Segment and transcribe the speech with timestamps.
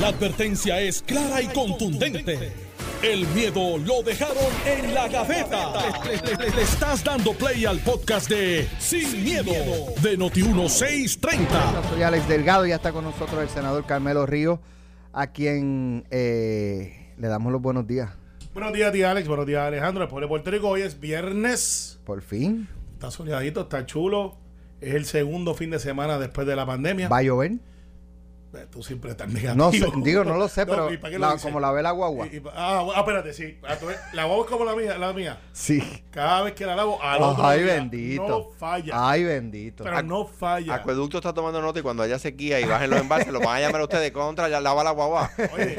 [0.00, 2.52] La advertencia es clara y contundente.
[3.02, 4.36] El miedo lo dejaron
[4.66, 5.72] en la gaveta.
[6.04, 9.52] Le, le- le estás dando play al podcast de Sin, miedo,
[10.02, 11.46] de Noti1630.
[11.90, 14.58] Soy Alex Delgado y ya está con nosotros el senador Carmelo Ríos,
[15.12, 18.10] a quien eh, le damos los buenos días.
[18.54, 19.28] Buenos días, tía Alex.
[19.28, 20.04] Buenos días, Alejandro.
[20.04, 20.68] El pueblo de Puerto Rico.
[20.68, 22.00] Hoy es viernes.
[22.04, 24.38] Por fin, Está soleadito, está chulo.
[24.80, 27.08] Es el segundo fin de semana después de la pandemia.
[27.08, 27.52] va a llover.
[28.70, 29.54] Tú siempre estás negativo.
[29.54, 30.88] No sé, digo, no lo sé, pero
[31.42, 32.26] como la ve la guagua.
[32.26, 33.58] Y- y- ah, ah, espérate, sí.
[33.66, 33.76] Ah,
[34.12, 35.38] La guagua es como la mía, la mía.
[35.52, 35.82] Sí.
[36.10, 38.28] Cada vez que la lavo, al otro Ay, día, bendito.
[38.28, 38.92] No falla.
[39.10, 39.84] Ay, bendito.
[39.84, 40.74] pero no falla.
[40.74, 43.60] Acueducto está tomando nota y cuando haya sequía y bajen los envases, lo van a
[43.60, 45.30] llamar a ustedes contra, ya lava la guagua.
[45.54, 45.76] Oye,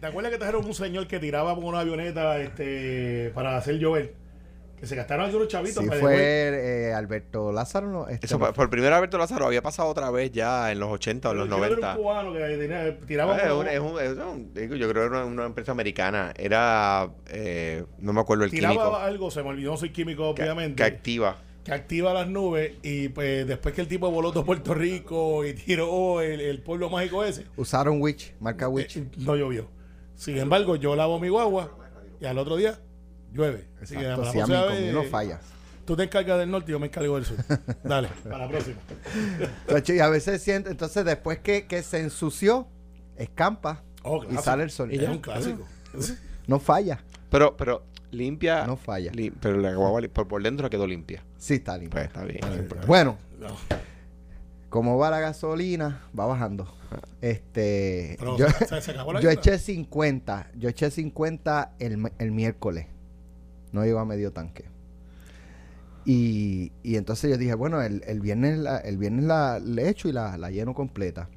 [0.00, 4.14] ¿te acuerdas que trajeron un señor que tiraba con una avioneta este, para hacer llover?
[4.82, 7.86] Que se gastaron algunos chavitos Sí, para fue eh, Alberto Lázaro.
[7.88, 11.28] no, este, Eso, por vez Alberto Lázaro había pasado otra vez ya en los 80
[11.28, 11.90] o en los Yo era 90.
[11.92, 14.88] un cubano que tenía- tiraba Eh, Es con- un- es un- es un- digo, yo
[14.88, 16.34] creo que era una, una empresa americana.
[16.36, 18.96] Era, eh, no me acuerdo el tiraba químico.
[18.96, 21.36] algo, se me olvidó, no soy químico Que, obviamente, que activa.
[21.62, 25.52] que activa las nubes y pues después que el tipo voló todo Puerto Rico y
[25.54, 28.96] tiró el, el pueblo mágico ese, Usaron Witch, marca Witch.
[28.96, 29.68] eh, no llovió.
[30.16, 31.70] Sin embargo, yo lavo mi guagua
[32.20, 32.80] y al otro día
[33.32, 33.68] llueve.
[33.82, 35.40] Así que Exacto, la sí, a mí conmigo no falla.
[35.84, 37.36] Tú te encargas del norte y yo me encargo del sur.
[37.84, 38.76] Dale, para la próxima.
[39.66, 42.68] Entonces, y a veces siente, entonces después que, que se ensució,
[43.16, 44.92] escampa Oh, y sale el sol.
[44.92, 45.66] Es un clásico.
[46.48, 46.98] No falla,
[47.30, 48.66] Pero, pero limpia.
[48.66, 49.12] no falla.
[49.12, 51.22] li- pero la guagua por, por dentro quedó limpia.
[51.38, 51.92] Sí, está limpio.
[52.00, 52.40] Pues está bien.
[52.88, 53.56] Bueno, No.
[54.68, 56.66] como va la gasolina, va bajando.
[57.20, 62.32] Este, Pero yo, se, se acabó la yo eché 50, yo eché 50 el, el
[62.32, 62.86] miércoles.
[63.72, 64.64] No llegó a medio tanque.
[66.04, 70.08] Y, y entonces yo dije, bueno, el, el viernes, la, el viernes la, le echo
[70.08, 71.28] y la, la lleno completa.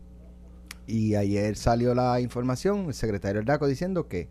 [0.87, 4.27] Y ayer salió la información, el secretario del DACO diciendo que,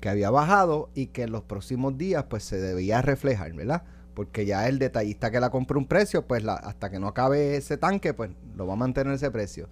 [0.00, 3.82] que había bajado y que en los próximos días pues se debía reflejar, ¿verdad?
[4.14, 7.56] Porque ya el detallista que la compró un precio, pues la, hasta que no acabe
[7.56, 9.68] ese tanque, pues lo va a mantener ese precio.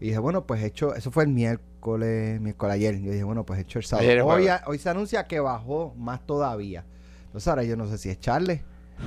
[0.00, 2.98] Y dije, bueno, pues hecho, eso fue el miércoles, miércoles ayer.
[3.00, 4.06] Yo dije, bueno, pues hecho el sábado.
[4.36, 6.84] Ayer a- hoy se anuncia que bajó más todavía.
[7.28, 8.64] Entonces ahora yo no sé si echarle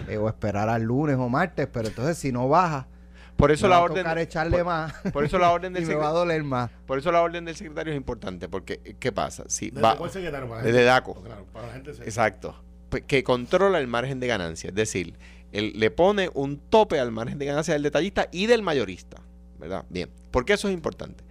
[0.08, 2.88] eh, o esperar al lunes o martes, pero entonces si no baja,
[3.36, 4.04] Por eso me la va a orden.
[4.04, 6.20] tocar echarle por, más por eso la orden y del me va a secretario.
[6.20, 6.72] doler más.
[6.86, 9.44] Por eso la orden del secretario es importante, porque ¿qué pasa?
[9.48, 10.48] Si ¿Desde va, cuál secretario?
[10.48, 10.86] Para desde gente?
[10.86, 11.22] DACO.
[11.24, 12.56] Claro, para la gente Exacto.
[12.90, 14.70] Pues, Que controla el margen de ganancia.
[14.70, 15.18] Es decir,
[15.52, 19.18] él le pone un tope al margen de ganancia del detallista y del mayorista.
[19.60, 19.86] ¿Verdad?
[19.90, 20.10] Bien.
[20.31, 21.24] ¿Por qué eso es importante?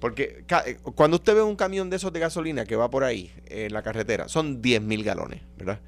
[0.00, 3.32] Porque eh, cuando usted ve un camión de esos de gasolina que va por ahí
[3.46, 5.80] en la carretera, son 10 mil galones, ¿verdad?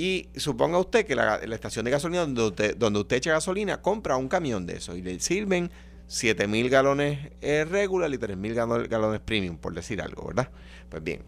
[0.00, 3.82] Y suponga usted que la, la estación de gasolina donde usted, donde usted echa gasolina
[3.82, 5.72] compra un camión de esos y le sirven
[6.06, 10.50] 7 mil galones eh, regular y 3 mil galo- galones premium, por decir algo, ¿verdad?
[10.88, 11.22] Pues bien,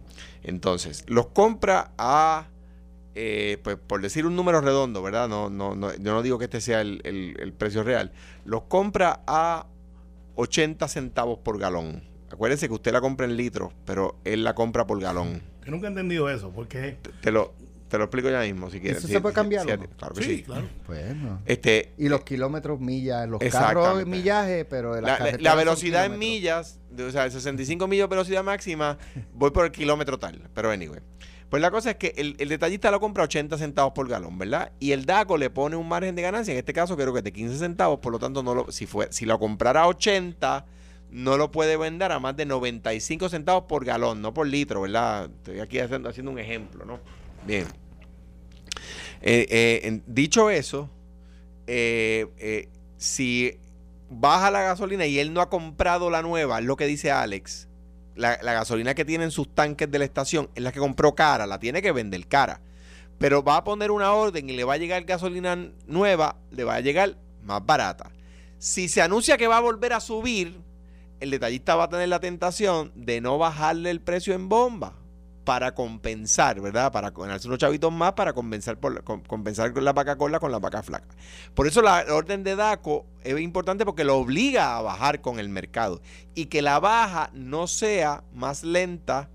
[0.45, 2.47] entonces los compra a,
[3.17, 5.29] eh, pues por decir un número redondo, ¿verdad?
[5.29, 8.13] No, no, no, yo no digo que este sea el, el- el precio real.
[8.45, 9.67] Los compra a
[10.37, 12.05] 80 centavos por galón.
[12.31, 15.43] Acuérdense que usted la compra en litros, pero él la compra por galón.
[15.65, 17.53] Yo nunca he entendido eso, porque Te, te lo,
[17.91, 18.99] te lo explico ya mismo, si quieres.
[18.99, 19.87] ¿Eso Si- se puede cambiar si- o no?
[19.99, 20.43] Claro que sí, sí.
[20.45, 20.69] claro.
[20.87, 21.43] Bueno.
[21.45, 26.81] Este, Y los kilómetros millas, los carros millaje, pero de la, la- velocidad en millas,
[26.91, 28.97] de- o sea, 65 millas de velocidad máxima,
[29.35, 30.49] voy por el kilómetro tal.
[30.55, 31.01] Pero anyway.
[31.51, 34.39] Pues la cosa es que el, el detallista lo compra a 80 centavos por galón,
[34.39, 34.71] ¿verdad?
[34.79, 37.25] Y el DACO le pone un margen de ganancia, en este caso creo que es
[37.25, 40.65] de 15 centavos, por lo tanto, no lo, si, fue, si lo comprara a 80,
[41.11, 45.25] no lo puede vender a más de 95 centavos por galón, no por litro, ¿verdad?
[45.25, 47.01] Estoy aquí haciendo, haciendo un ejemplo, ¿no?
[47.45, 47.67] Bien.
[49.23, 50.89] Eh, eh, dicho eso,
[51.67, 53.59] eh, si
[54.09, 57.69] baja la gasolina y él no ha comprado la nueva, es lo que dice Alex,
[58.15, 61.15] la, la gasolina que tiene en sus tanques de la estación es la que compró
[61.15, 62.61] cara, la tiene que vender cara.
[63.19, 66.77] Pero va a poner una orden y le va a llegar gasolina nueva, le va
[66.77, 68.11] a llegar más barata.
[68.59, 70.59] Si se anuncia que va a volver a subir,
[71.21, 75.00] el detallista va a tener la tentación de no bajarle el precio en bomba
[75.51, 76.93] para compensar, ¿verdad?
[76.93, 80.53] Para ganarse unos chavitos más para compensar, por, com- compensar con la vaca cola con
[80.53, 81.09] la vaca flaca.
[81.57, 85.49] Por eso la orden de DACO es importante porque lo obliga a bajar con el
[85.49, 86.03] mercado
[86.37, 89.29] y que la baja no sea más lenta,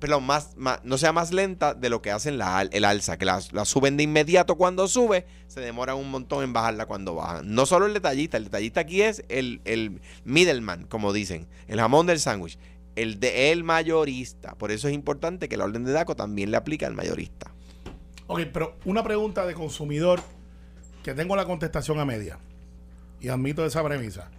[0.00, 3.96] perdón, más, no sea más lenta de lo que hacen el alza, que la, suben
[3.96, 7.54] de inmediato cuando sube, se demoran un montón en bajarla cuando bajan.
[7.54, 12.08] No solo el detallista, el detallista aquí es el, el middleman, como dicen, el jamón
[12.08, 12.58] del sándwich,
[12.96, 14.54] el de el mayorista.
[14.54, 17.50] Por eso es importante que la orden de DACO también le aplica al mayorista.
[18.26, 20.20] Ok, pero una pregunta de consumidor
[21.02, 22.38] que tengo la contestación a media.
[23.20, 24.30] Y admito esa premisa.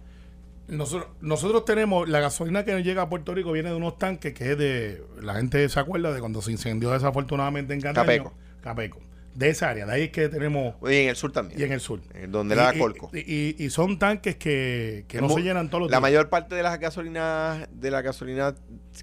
[0.68, 4.34] Nosotros, nosotros tenemos, la gasolina que nos llega a Puerto Rico viene de unos tanques
[4.34, 8.04] que es de, la gente se acuerda de cuando se incendió desafortunadamente en Cataño.
[8.04, 8.32] Capeco.
[8.62, 9.05] Capeco.
[9.36, 11.60] De esa área, de ahí es que tenemos, Y en el sur también.
[11.60, 12.00] y en el sur.
[12.28, 13.10] Donde Y- la y- Colco.
[13.12, 16.02] Y, y- y son tanques que, que no se llenan todos los La días.
[16.02, 18.54] mayor parte de las gasolinas, de la gasolina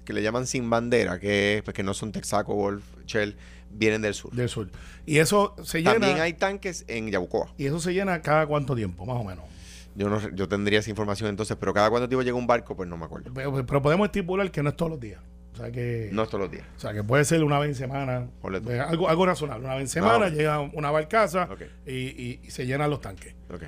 [0.04, 3.36] que le llaman sin bandera, que, es, pues, que no son Texaco, Wolf, Shell,
[3.70, 4.32] vienen del sur.
[4.32, 4.68] del sur.
[5.06, 5.92] Y eso se llena.
[6.00, 7.54] También hay tanques en Yabucoa.
[7.56, 9.44] Y eso se llena cada cuánto tiempo, más o menos.
[9.94, 12.88] Yo no yo tendría esa información entonces, pero cada cuánto tiempo llega un barco, pues
[12.88, 13.30] no me acuerdo.
[13.32, 15.20] Pero, pero podemos estipular que no es todos los días.
[15.54, 16.10] O sea que.
[16.12, 16.66] No todos los días.
[16.76, 18.26] O sea, que puede ser una vez en semana.
[18.88, 19.64] Algo, algo razonable.
[19.64, 21.48] Una vez en semana llega una barcaza
[21.86, 23.34] y, y- y se llenan los tanques.
[23.52, 23.62] Ok.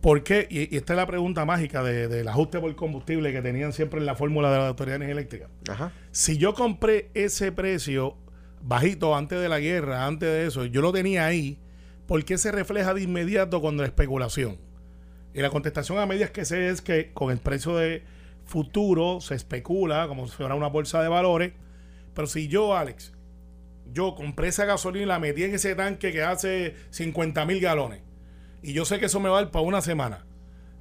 [0.00, 0.46] ¿Por qué?
[0.48, 4.00] Y, y esta es la pregunta mágica de- del ajuste por combustible que tenían siempre
[4.00, 5.48] en la fórmula de la Autoridad de Energía Eléctrica.
[5.68, 5.92] Ajá.
[6.10, 8.16] Si yo compré ese precio
[8.62, 11.58] bajito antes de la guerra, antes de eso, yo lo tenía ahí,
[12.06, 14.56] ¿por qué se refleja de inmediato con la especulación?
[15.34, 18.02] Y la contestación a medias que sé es que con el precio de
[18.50, 21.52] futuro se especula como si fuera una bolsa de valores.
[22.14, 23.14] Pero si yo, Alex,
[23.92, 28.02] yo compré esa gasolina y la metí en ese tanque que hace 50 mil galones
[28.62, 30.26] y yo sé que eso me va a dar para una semana,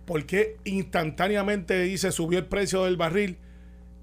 [0.06, 3.38] ¿por qué instantáneamente dice subió el precio del barril?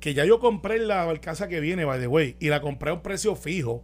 [0.00, 2.94] Que ya yo compré la barcaza que viene, by the way, y la compré a
[2.94, 3.82] un precio fijo.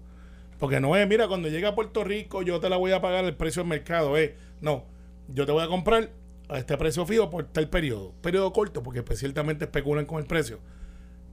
[0.58, 3.24] Porque no es, mira, cuando llegue a Puerto Rico yo te la voy a pagar
[3.24, 4.16] el precio del mercado.
[4.16, 4.36] Eh.
[4.60, 4.84] No,
[5.28, 6.10] yo te voy a comprar
[6.48, 8.12] a este precio fijo por tal periodo.
[8.22, 10.58] Periodo corto, porque pues, ciertamente especulan con el precio.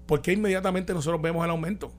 [0.05, 1.91] ¿Por qué inmediatamente nosotros vemos el aumento?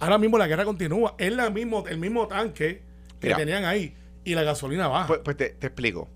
[0.00, 1.14] Ahora mismo la guerra continúa.
[1.18, 2.82] Es la mismo, el mismo tanque
[3.20, 3.36] que Mira.
[3.36, 3.94] tenían ahí
[4.24, 5.06] y la gasolina baja.
[5.06, 6.08] Pues, pues te, te explico.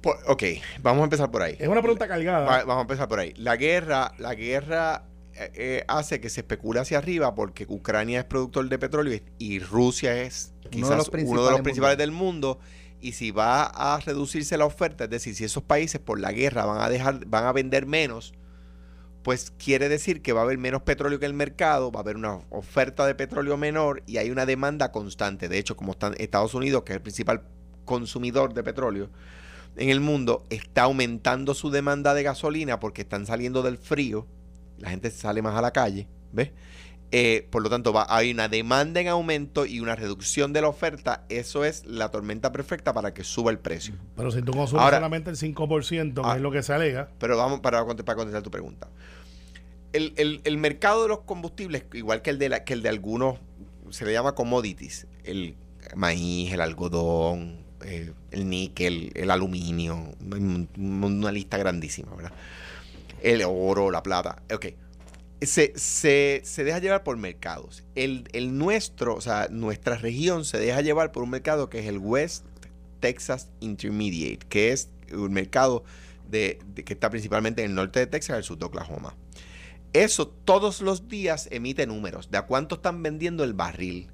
[0.00, 0.42] Por- ok,
[0.82, 1.56] vamos a empezar por ahí.
[1.58, 2.44] es una pregunta cargada.
[2.46, 3.32] Va- vamos a empezar por ahí.
[3.36, 5.04] La guerra, la guerra
[5.34, 9.22] eh, eh, hace que se especule hacia arriba porque Ucrania es productor de petróleo y,
[9.54, 12.60] y Rusia es Uno de quizás los uno de los principales principales del mundo.
[13.00, 16.64] Y si va a reducirse la oferta, es decir, si esos países por la guerra
[16.64, 18.32] van a dejar, van a vender menos,
[19.22, 22.16] pues quiere decir que va a haber menos petróleo que el mercado, va a haber
[22.16, 25.48] una oferta de petróleo menor y hay una demanda constante.
[25.48, 27.42] De hecho, como están Estados Unidos, que es el principal
[27.84, 29.10] consumidor de petróleo
[29.76, 34.28] en el mundo, está aumentando su demanda de gasolina porque están saliendo del frío,
[34.78, 36.52] la gente sale más a la calle, ¿ves?
[37.12, 40.68] Eh, por lo tanto, va, hay una demanda en aumento y una reducción de la
[40.68, 41.24] oferta.
[41.28, 43.94] Eso es la tormenta perfecta para que suba el precio.
[44.16, 46.34] Pero si tú consumes Ahora- solamente el 5%, que Ah.
[46.36, 48.88] es lo que se alega, Pero vamos para, cont- para contestar tu pregunta.
[49.92, 52.88] El, el- el mercado de los combustibles, igual que el de, la- que el de
[52.88, 53.38] algunos,
[53.90, 55.54] se le llama commodities, el
[55.94, 62.32] maíz, el algodón, eh, el níquel, el aluminio, un- un- una lista grandísima, ¿verdad?
[63.22, 64.66] El oro, la plata, ok.
[65.42, 67.84] Se, se- se deja llevar por mercados.
[67.94, 71.86] El, el nuestro, o sea, nuestra región se deja llevar por un mercado que es
[71.86, 72.44] el West
[73.00, 75.84] Texas Intermediate, que es un mercado
[76.28, 79.14] de, que está principalmente en el norte de Texas el sur de Oklahoma.
[79.92, 84.08] Eso todos los días emite números de a cuánto están vendiendo el barril.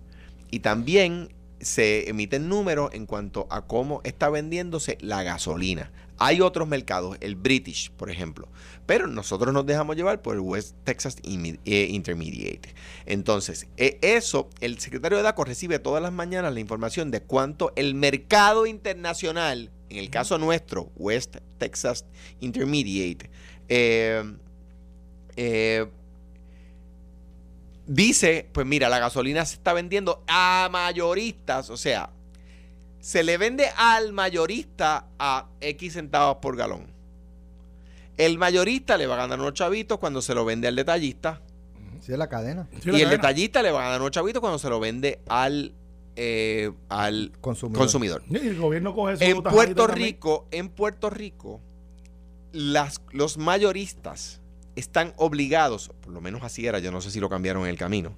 [0.50, 5.92] Y también se emiten números en cuanto a cómo está vendiéndose la gasolina.
[6.24, 8.48] Hay otros mercados, el British, por ejemplo,
[8.86, 12.76] pero nosotros nos dejamos llevar por el West Texas eh, Intermediate.
[13.06, 17.72] Entonces, eh, eso, el secretario de DACO recibe todas las mañanas la información de cuánto
[17.74, 22.04] el mercado internacional, en el caso nuestro, West Texas
[22.38, 23.28] Intermediate,
[23.68, 24.22] eh,
[25.34, 25.86] eh,
[27.84, 32.10] dice, pues mira, la gasolina se está vendiendo a mayoristas, o sea,
[33.02, 36.86] se le vende al mayorista a X centavos por galón.
[38.16, 41.40] El mayorista le va a ganar unos chavitos cuando se lo vende al detallista.
[42.00, 42.68] Sí, es la cadena.
[42.70, 43.10] Sí, y la el cadena.
[43.10, 45.74] detallista le va a ganar unos chavitos cuando se lo vende al,
[46.14, 47.78] eh, al Consumidor.
[47.80, 48.22] consumidor.
[48.30, 50.06] Y el gobierno coge su En Puerto también.
[50.06, 51.60] Rico, en Puerto Rico,
[52.52, 54.40] las, los mayoristas
[54.76, 57.76] están obligados, por lo menos así era, yo no sé si lo cambiaron en el
[57.78, 58.14] camino,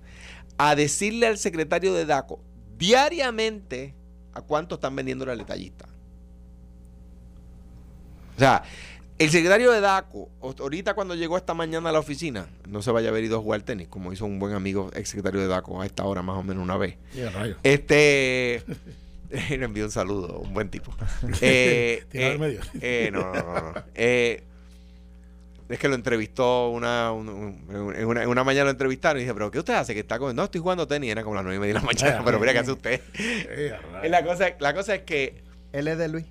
[0.58, 2.38] a decirle al secretario de DACO
[2.76, 3.94] diariamente
[4.34, 5.86] a cuánto están vendiendo al detallista.
[8.36, 8.64] O sea,
[9.18, 13.08] el secretario de DACO, ahorita cuando llegó esta mañana a la oficina, no se vaya
[13.08, 15.80] a haber ido a jugar tenis, como hizo un buen amigo ex secretario de DACO
[15.80, 16.96] a esta hora más o menos una vez.
[17.62, 18.64] Este.
[19.50, 20.94] Le envío un saludo, un buen tipo.
[21.40, 23.84] Eh, eh, eh, no, no, no, no.
[25.68, 29.50] Es que lo entrevistó una, un- un- en una, mañana lo entrevistaron y dije, ¿pero
[29.50, 29.94] qué usted hace?
[29.94, 30.36] Que está con...
[30.36, 32.38] No, estoy jugando tenis, era como las nueve y media de la mañana, Ah, pero
[32.38, 33.00] mira, ¿qué hace usted?
[33.18, 33.72] Eh,
[34.08, 35.42] la, cosa, la cosa es que...
[35.72, 36.26] Él es de Luis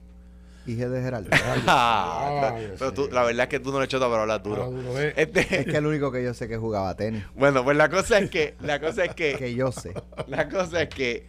[0.65, 1.29] y G de Geraldo.
[1.67, 4.43] Ah, Ay, pero tú- la verdad es que tú no le echas para hablar Ah,
[4.47, 4.69] duro.
[4.71, 5.13] duro, eh.
[5.17, 7.23] es Este, que el único que yo sé que jugaba tenis.
[7.35, 8.53] bueno, pues la cosa es que...
[8.61, 9.35] La cosa es que...
[9.35, 9.93] Que yo sé.
[10.27, 11.25] La cosa es que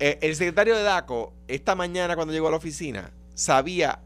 [0.00, 4.00] eh, el secretario de DACO, esta mañana cuando llegó a la oficina, sabía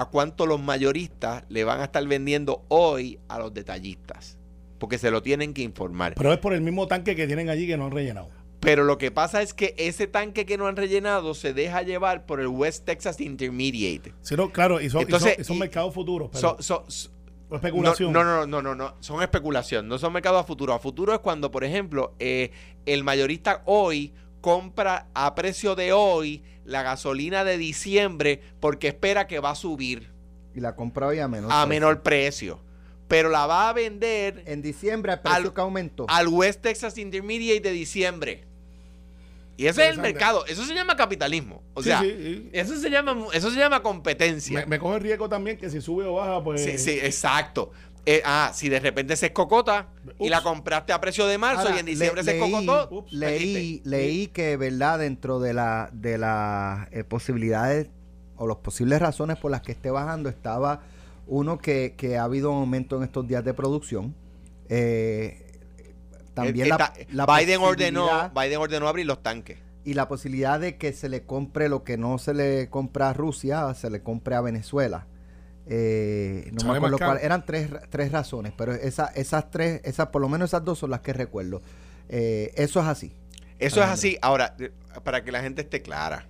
[0.00, 4.38] a cuánto los mayoristas le van a estar vendiendo hoy a los detallistas.
[4.78, 6.14] Porque se lo tienen que informar.
[6.16, 8.30] Pero es por el mismo tanque que tienen allí que no han rellenado.
[8.60, 12.24] Pero lo que pasa es que ese tanque que no han rellenado se deja llevar
[12.24, 14.14] por el West Texas Intermediate.
[14.22, 16.30] Sí, no, claro, y son, y Entonces, son- y son y- mercados futuros.
[16.32, 17.10] Pero, So- so- so-
[17.50, 18.10] o especulación.
[18.12, 20.72] No, no, no, no, no, no, son especulación, no son mercados a futuro.
[20.72, 22.52] A futuro es cuando, por ejemplo, eh,
[22.86, 29.40] el mayorista hoy compra a precio de hoy la gasolina de diciembre porque espera que
[29.40, 30.10] va a subir
[30.54, 31.68] Y la compra hoy a menor a precio.
[31.68, 32.60] menor precio.
[33.08, 36.06] Pero la va a vender En diciembre al precio Al- que aumentó.
[36.08, 38.44] al West Texas Intermediate de diciembre.
[39.56, 40.46] Y ese es el mercado.
[40.46, 41.62] Eso se llama capitalismo.
[41.74, 42.48] O Sí, sea, sí, sí.
[42.52, 44.60] eso se llama eso se llama competencia.
[44.60, 46.64] Me, me coge el riesgo también que si sube o baja, pues.
[46.64, 47.70] Sí, sí, exacto.
[48.06, 49.88] Eh, ah, si de repente se escocota
[50.18, 52.96] y la compraste a precio de marzo Ahora, y en diciembre le- se leí- escocotó,
[52.96, 53.12] Ups.
[53.12, 54.98] leí, leí que, ¿verdad?
[55.00, 57.88] Dentro de la de las eh, posibilidades
[58.36, 60.80] o las posibles razones por las que esté bajando estaba
[61.26, 64.14] uno que, que ha habido un aumento en estos días de producción.
[64.68, 65.46] Eh,
[66.34, 69.58] también la, la Biden ordenó, Biden ordenó abrir los tanques.
[69.84, 73.12] y la posibilidad de que se le compre lo que no se le compra a
[73.12, 75.06] Rusia, se le compre a Venezuela.
[75.66, 80.20] Eh, no me acuerdo cuál, eran tres, tres razones, pero esa, esas tres, esas, por
[80.20, 81.62] lo menos esas dos son las que recuerdo.
[82.08, 83.12] Eh, eso es así.
[83.58, 84.18] Eso es así.
[84.22, 84.56] Ahora,
[85.04, 86.26] para que la gente esté clara,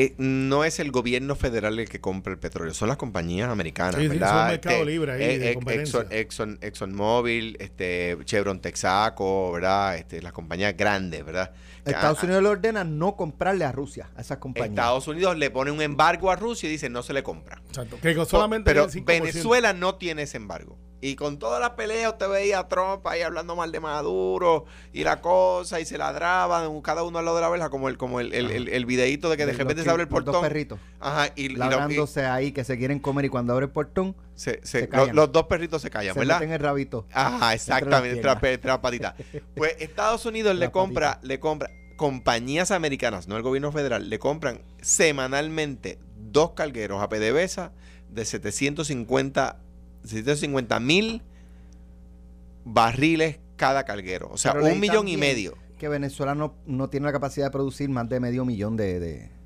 [0.00, 3.96] eh, no es el gobierno federal el que compra el petróleo, son las compañías americanas,
[3.96, 4.28] Sí, sí, ¿verdad?
[4.28, 6.00] son un mercado libre ahí de eh, competencia.
[6.00, 9.96] Exxon, Exxon, ExxonMobil, este, Chevron Texaco, ¿verdad?
[9.96, 11.52] Este, las compañías grandes, ¿verdad?
[11.84, 14.70] Estados Unidos le ordena no comprarle a Rusia, a esas compañías.
[14.70, 17.60] Estados Unidos le pone un embargo a Rusia y dice no se le compra.
[17.66, 17.98] Exacto.
[18.00, 19.04] Que solamente Pero el 5%.
[19.04, 20.78] Venezuela no tiene ese embargo.
[21.00, 25.04] Y con toda la pelea usted veía a Trump ahí hablando mal de Maduro y
[25.04, 28.18] la cosa y se ladraban cada uno al lado de la verja como el como
[28.18, 30.42] el, el, el, el videíto de que de repente se abre el los dos portón.
[30.42, 33.70] perritos Ajá, y, lo- y labrándose ahí que se quieren comer y cuando abre el
[33.70, 35.14] portón se- se- se callan.
[35.14, 36.40] los dos perritos se callan, se ¿verdad?
[36.40, 37.06] meten el rabito.
[37.12, 39.14] Ajá, exactamente, las las patitas.
[39.54, 44.18] Pues Estados Unidos le Las compra, le compra, compañías americanas, no el gobierno federal, le
[44.18, 47.70] compran semanalmente dos cargueros a PDVSA
[48.10, 49.60] de 750
[50.80, 51.22] mil
[52.64, 54.28] barriles cada carguero.
[54.30, 55.54] O sea, Pero un millón y medio.
[55.78, 59.00] Que Venezuela no, no tiene la capacidad de producir más de medio millón de...
[59.00, 59.38] de-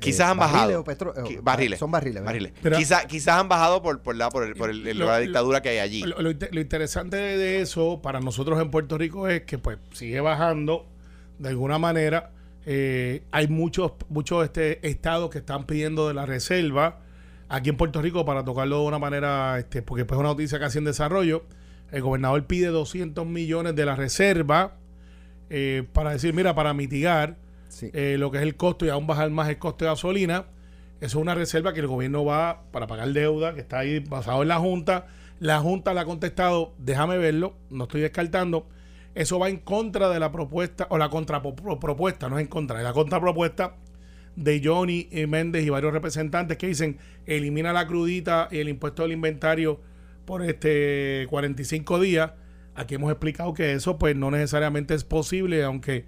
[0.00, 1.14] Quizás eh, han barriles bajado.
[1.38, 1.78] o barriles.
[1.78, 2.24] Son barriles.
[2.24, 2.52] barriles.
[2.62, 5.18] Pero- Quizá- quizás han bajado por, por, la, por, el- por el- el- Lo- la
[5.18, 6.02] lo- dictadura que hay allí.
[6.02, 9.58] Lo, lo inte- lo interesante de, de eso para nosotros en Puerto Rico es que
[9.58, 10.86] pues sigue bajando
[11.38, 12.32] de alguna manera.
[12.66, 17.00] Eh, hay muchos muchos este, estados que están pidiendo de la reserva
[17.50, 20.58] aquí en Puerto Rico para tocarlo de una manera, este, porque pues es una noticia
[20.58, 21.44] casi en desarrollo.
[21.90, 24.76] El gobernador pide 200 millones de la reserva
[25.50, 27.36] eh, para decir, mira, para mitigar
[27.68, 27.90] Sí.
[27.92, 30.46] eh, lo que es el costo y aún bajar más el costo de gasolina.
[31.00, 34.42] Eso es una reserva que el gobierno va para pagar deuda, que está ahí basado
[34.42, 35.06] en la Junta.
[35.38, 38.66] La Junta le ha contestado, déjame verlo, no estoy descartando.
[39.14, 42.84] Eso va en contra de la propuesta, o la contrapropuesta, no es en contra, de
[42.84, 43.76] la contrapropuesta
[44.36, 49.12] de Johnny Méndez y varios representantes que dicen elimina la crudita y el impuesto del
[49.12, 49.80] inventario
[50.24, 52.32] por este 45 días.
[52.74, 56.04] Aquí hemos explicado que eso pues no necesariamente es posible, aunque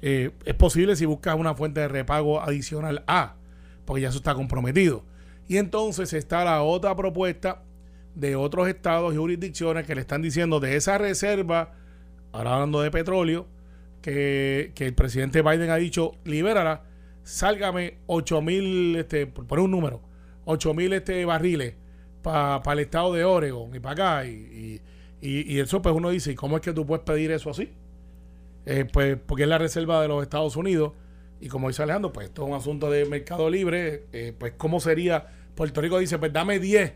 [0.00, 3.36] eh, es posible si buscas una fuente de repago adicional A,
[3.84, 5.04] porque ya eso está comprometido.
[5.48, 7.62] Y entonces está la otra propuesta
[8.14, 11.74] de otros estados y jurisdicciones que le están diciendo de esa reserva,
[12.32, 13.46] ahora hablando de petróleo,
[14.02, 16.82] que, que el presidente Biden ha dicho, libérala,
[17.28, 20.00] sálgame 8 mil, este, por un número,
[20.46, 21.74] 8 mil este, barriles
[22.22, 24.26] para el estado de Oregon y para acá.
[24.26, 24.80] Y,
[25.20, 27.50] y, y- y eso pues uno dice, ¿y cómo es que tú puedes pedir eso
[27.50, 27.70] así?
[28.66, 30.92] Eh, pues porque es la reserva de los Estados Unidos.
[31.40, 34.04] Y como dice Alejandro, pues esto es un asunto de mercado libre.
[34.12, 36.92] eh, pues cómo sería, Puerto Rico dice, pues dame 10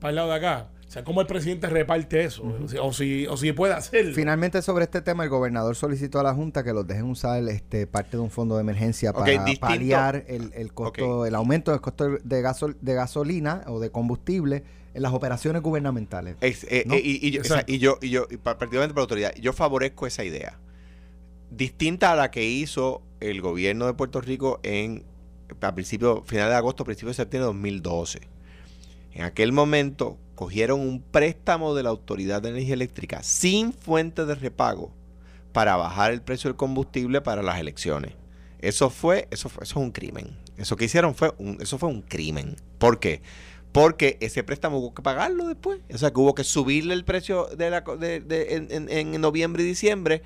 [0.00, 0.70] para el lado de acá.
[0.88, 2.42] O sea, ¿cómo el presidente reparte eso?
[2.44, 4.14] O si- o, si, o si puede hacerlo.
[4.14, 7.86] Finalmente sobre este tema el gobernador solicitó a la Junta que los dejen usar este
[7.86, 9.60] parte de un fondo de emergencia para distinto.
[9.60, 14.64] paliar el, el costo, el aumento del costo de, gasol- de gasolina o de combustible
[14.94, 16.36] en las operaciones gubernamentales.
[16.40, 16.94] Eh, ¿No?
[16.94, 17.64] eh, y, y yo, Exacto.
[17.64, 20.24] o sea, y yo, y yo, y pa- particularmente por la autoridad, yo favorezco esa
[20.24, 20.58] idea.
[21.50, 25.04] Distinta a la que hizo el gobierno de Puerto Rico en
[25.60, 28.20] a principio, final de agosto, principio de septiembre de 2012.
[29.12, 34.36] En aquel momento cogieron un préstamo de la Autoridad de Energía Eléctrica sin fuente de
[34.36, 34.92] repago
[35.52, 38.12] para bajar el precio del combustible para las elecciones.
[38.60, 40.36] Eso fue, eso fue, eso es un crimen.
[40.56, 42.54] Eso que hicieron fue un, eso fue un crimen.
[42.78, 43.20] ¿Por qué?
[43.72, 45.80] Porque ese préstamo hubo que pagarlo después.
[45.92, 49.66] O sea, que hubo que subirle el precio de la, de- en, en- noviembre y
[49.66, 50.22] diciembre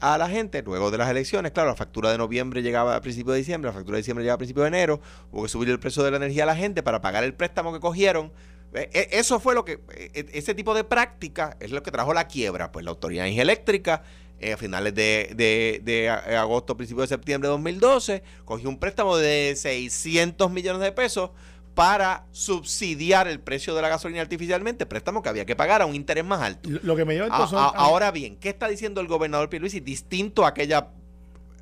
[0.00, 1.52] a la gente luego de las elecciones.
[1.52, 4.34] Claro, la factura de noviembre llegaba a principios de diciembre, la factura de diciembre llegaba
[4.34, 5.00] a principios de enero.
[5.32, 7.72] Hubo que subir el precio de la energía a la gente para pagar el préstamo
[7.72, 8.30] que cogieron.
[8.74, 12.12] Eh, eh, Eso fue lo que, eh, ese tipo de práctica es lo que trajo
[12.12, 12.72] la quiebra.
[12.72, 14.02] Pues la Autoridad Eléctrica,
[14.40, 18.78] eh, a finales de, de- de a- agosto, principios de septiembre de 2012, cogió un
[18.78, 21.30] préstamo de 600 millones de pesos
[21.74, 25.94] para subsidiar el precio de la gasolina artificialmente, préstamo que había que pagar a un
[25.96, 26.68] interés más alto.
[26.82, 30.44] Lo que me lleva entonces a- ahora bien, ¿qué está diciendo el gobernador Pierluisi distinto
[30.44, 30.88] a aquella,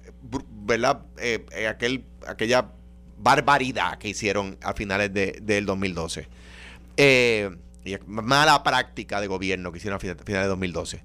[0.05, 0.11] eh,
[0.65, 1.01] ¿verdad?
[1.19, 2.69] Eh, eh, aquel, aquella
[3.19, 6.29] barbaridad que hicieron a finales de- del 2012?
[6.97, 7.51] Eh,
[8.07, 11.03] mala práctica de gobierno que hicieron a fina- finales de 2012.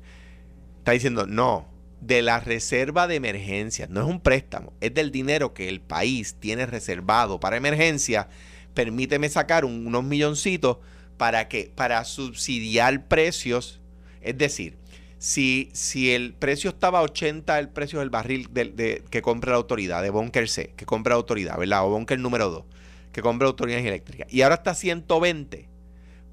[0.79, 1.67] Está diciendo, no,
[2.01, 6.36] de la reserva de emergencia, no es un préstamo, es del dinero que el país
[6.39, 8.29] tiene reservado para emergencia.
[8.74, 10.77] Permíteme sacar un- unos milloncitos
[11.17, 13.82] para que para subsidiar precios,
[14.22, 14.77] es decir,
[15.17, 19.58] si, si el precio estaba a 80 el precio del barril de, que compra la
[19.58, 21.88] autoridad, de Bunker C, que compra la autoridad, ¿verdad?
[21.88, 22.65] O Bunker número 2,
[23.12, 25.67] que compra la autoridad eléctrica, y ahora está a 120,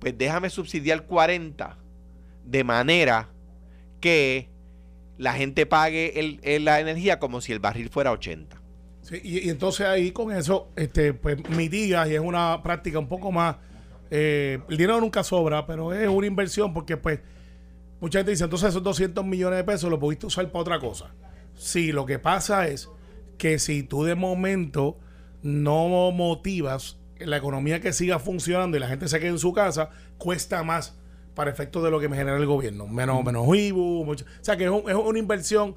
[0.04, 1.78] pues déjame subsidiar 40
[2.44, 3.30] de manera
[4.00, 4.50] que
[5.16, 8.60] la gente pague el- la energía como si el barril fuera 80.
[9.00, 13.08] Sí, y, y entonces ahí con eso, este, pues mitigas y es una práctica un
[13.08, 13.56] poco más.
[14.10, 17.20] eh, el dinero nunca sobra, pero es una inversión porque, pues,
[18.00, 21.14] mucha gente dice, entonces esos 200 millones de pesos los pudiste usar para otra cosa.
[21.56, 22.90] Sí, lo que pasa es
[23.38, 24.98] que si tú de momento
[25.42, 29.90] no motivas la economía que siga funcionando y la gente se quede en su casa,
[30.18, 30.94] cuesta más
[31.34, 32.86] para efectos de lo que me genera el gobierno.
[32.86, 35.76] Menos, menos IBU, mucho- o sea que es, un- es una inversión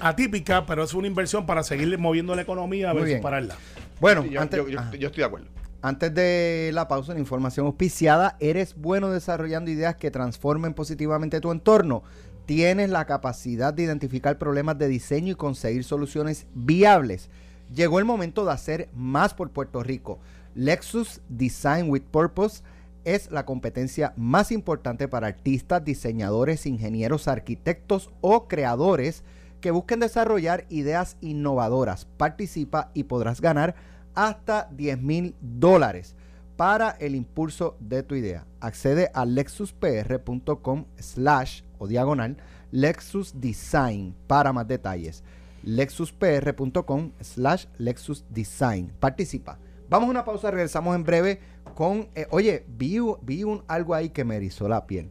[0.00, 3.18] atípica, pero es una inversión para seguir moviendo la economía a Muy ver bien.
[3.18, 3.56] si pararla.
[4.00, 5.46] Bueno, Sí, yo, antes, yo- yo- yo estoy de acuerdo.
[5.82, 11.50] antes de la pausa, la información auspiciada, ¿eres bueno desarrollando ideas que transformen positivamente tu
[11.50, 12.02] entorno?
[12.46, 17.28] ¿Tienes la capacidad de identificar problemas de diseño y conseguir soluciones viables?
[17.74, 20.18] Llegó el momento de hacer más por Puerto Rico.
[20.54, 22.62] Lexus Design with Purpose
[23.04, 29.22] es la competencia más importante para artistas, diseñadores, ingenieros, arquitectos o creadores
[29.60, 32.06] que busquen desarrollar ideas innovadoras.
[32.16, 33.74] Participa y podrás ganar
[34.14, 36.16] hasta 10 mil dólares
[36.56, 38.46] para el impulso de tu idea.
[38.60, 42.36] Accede a lexuspr.com slash o diagonal
[42.72, 45.22] Lexus Design para más detalles.
[45.68, 48.90] lexuspr.com slash Lexus Design.
[48.98, 49.58] Participa.
[49.90, 51.40] Vamos a una pausa, regresamos en breve
[51.74, 52.08] con...
[52.14, 55.10] eh, oye, vi, vi un, algo ahí que me erizó la piel.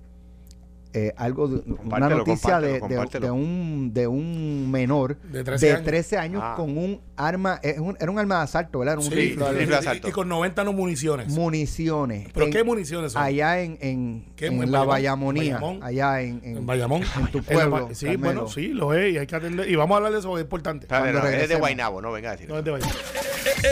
[0.98, 5.84] Eh, algo de, una noticia de, de- de un, de un menor De 13 años.
[5.86, 6.54] 13 años Ah.
[6.56, 8.94] con un arma, es un- era un arma de asalto, ¿verdad?
[8.96, 10.08] Era un Sí, rifle, algo rifle de y- asalto.
[10.08, 11.28] y, con 90 no municiones.
[11.30, 12.30] municiones.
[12.34, 13.22] ¿Pero En- qué municiones son?
[13.22, 14.48] Allá en, en, ¿Qué?
[14.48, 15.36] en ¿En la Bayamón?
[15.36, 15.84] Bayamonía, ¿Bayamón?
[15.84, 17.04] allá en, en, en Bayamón.
[17.20, 17.70] en tu pueblo.
[17.70, 18.24] Ba- sí, Carmelo.
[18.24, 19.70] bueno, sí, lo es y hay que atender.
[19.70, 20.88] Y vamos a hablar de eso, es importante.
[20.90, 21.56] No, es de.
[21.58, 22.50] Guaynabo, no venga a decir.
[22.50, 22.96] No es de Bayamón.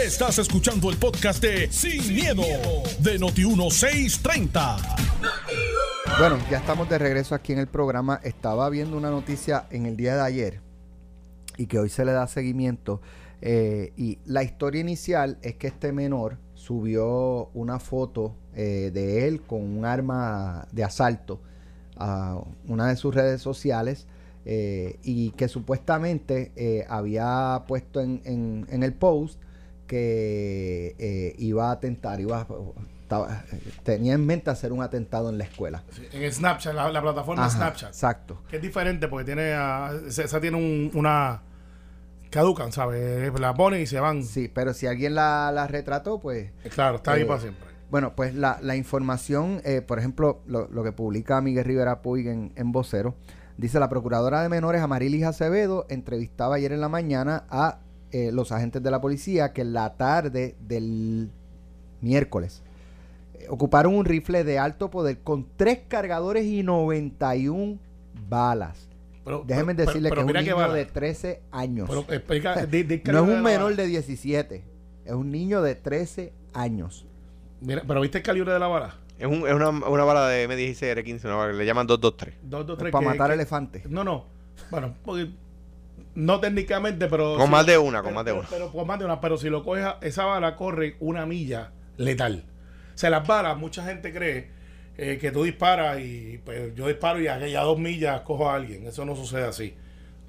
[0.05, 2.43] Estás escuchando el podcast de Sin, miedo,
[2.99, 4.77] de Noti1630.
[6.19, 8.21] Bueno, ya estamos de regreso aquí en el programa.
[8.23, 10.61] Estaba viendo una noticia en el día de ayer
[11.57, 13.01] y que hoy se le da seguimiento.
[13.41, 19.41] eh, y la historia inicial es que este menor subió una foto eh, de él
[19.41, 21.41] con un arma de asalto
[21.97, 24.07] a una de sus redes sociales
[24.45, 29.39] eh, y que supuestamente había puesto en, en- en el post
[29.85, 32.47] que iba a atentar, iba a-
[33.05, 33.43] estaba-
[33.83, 35.83] tenía en mente hacer un atentado en la escuela.
[35.91, 37.89] Sí, En Snapchat, la, la plataforma Ajá, Snapchat.
[37.89, 38.41] Exacto.
[38.49, 41.41] Que es diferente porque tiene ah, esa tiene un- una.
[42.31, 43.31] Caducan, ¿sabes?
[43.39, 44.23] La ponen y se van.
[44.23, 47.63] Sí, pero si alguien la, la retrató, pues Claro, está ahí Eh, para siempre.
[47.91, 52.27] Bueno, pues la, la información, eh, por ejemplo, lo, lo que publica Miguel Rivera Puig
[52.27, 53.15] en, en Vocero,
[53.57, 57.79] dice la procuradora de menores Amarilis Acevedo entrevistaba ayer en la mañana a
[58.11, 61.31] eh, los agentes de la policía que en la tarde del
[62.01, 62.64] miércoles eh,
[63.49, 67.79] ocuparon un rifle de alto poder con tres cargadores y 91
[68.29, 68.89] balas.
[69.23, 71.89] Pero, Déjenme pero- decirle pero que es un niño de 13 años.
[71.89, 73.75] Pero explica, di- di- no es un menor bala.
[73.83, 74.63] de 17,
[75.05, 77.05] es un niño de 13 años.
[77.61, 78.95] Mira, pero ¿viste el calibre de la bala?
[79.17, 82.35] Es, un- es una, una bala de M16 R15, una bala que le llaman 223.
[82.43, 82.91] 2, 2, 3.
[82.91, 83.89] para matar elefantes.
[83.89, 84.25] No, no.
[84.69, 85.31] Bueno, porque-
[86.13, 87.35] no técnicamente, pero.
[87.37, 88.49] Con si- más de una, con pero- más de pero- una.
[88.49, 89.21] Pero, con más de una.
[89.21, 92.43] Pero si lo coges, esa bala corre una milla letal.
[92.95, 94.49] Sea, las balas, mucha gente cree
[94.97, 98.55] eh, que tú disparas y pues yo disparo y a aquellas dos millas cojo a
[98.55, 98.87] alguien.
[98.87, 99.75] Eso no sucede así.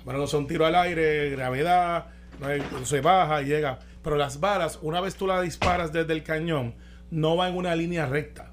[0.03, 2.07] A menos que sea un tiro al aire, gravedad,
[2.41, 3.79] no se baja y llega.
[4.03, 6.75] Pero las balas, una vez tú las disparas desde el cañón,
[7.11, 8.53] no va en una línea recta.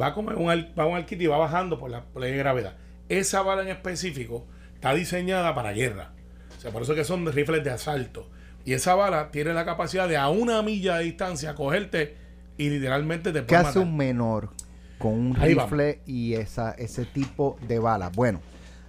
[0.00, 2.76] Va como en un, va un y va bajando por la, por la gravedad.
[3.08, 6.12] Esa bala en específico está diseñada para guerra.
[6.56, 8.30] O sea, por eso que son rifles de asalto.
[8.64, 12.23] Y esa bala tiene la capacidad de a una milla de distancia cogerte
[12.56, 13.82] y literalmente te ¿Qué hace matar.
[13.82, 14.50] un menor
[14.98, 18.12] con un Ahí rifle y esa, ese tipo de balas?
[18.14, 18.40] Bueno,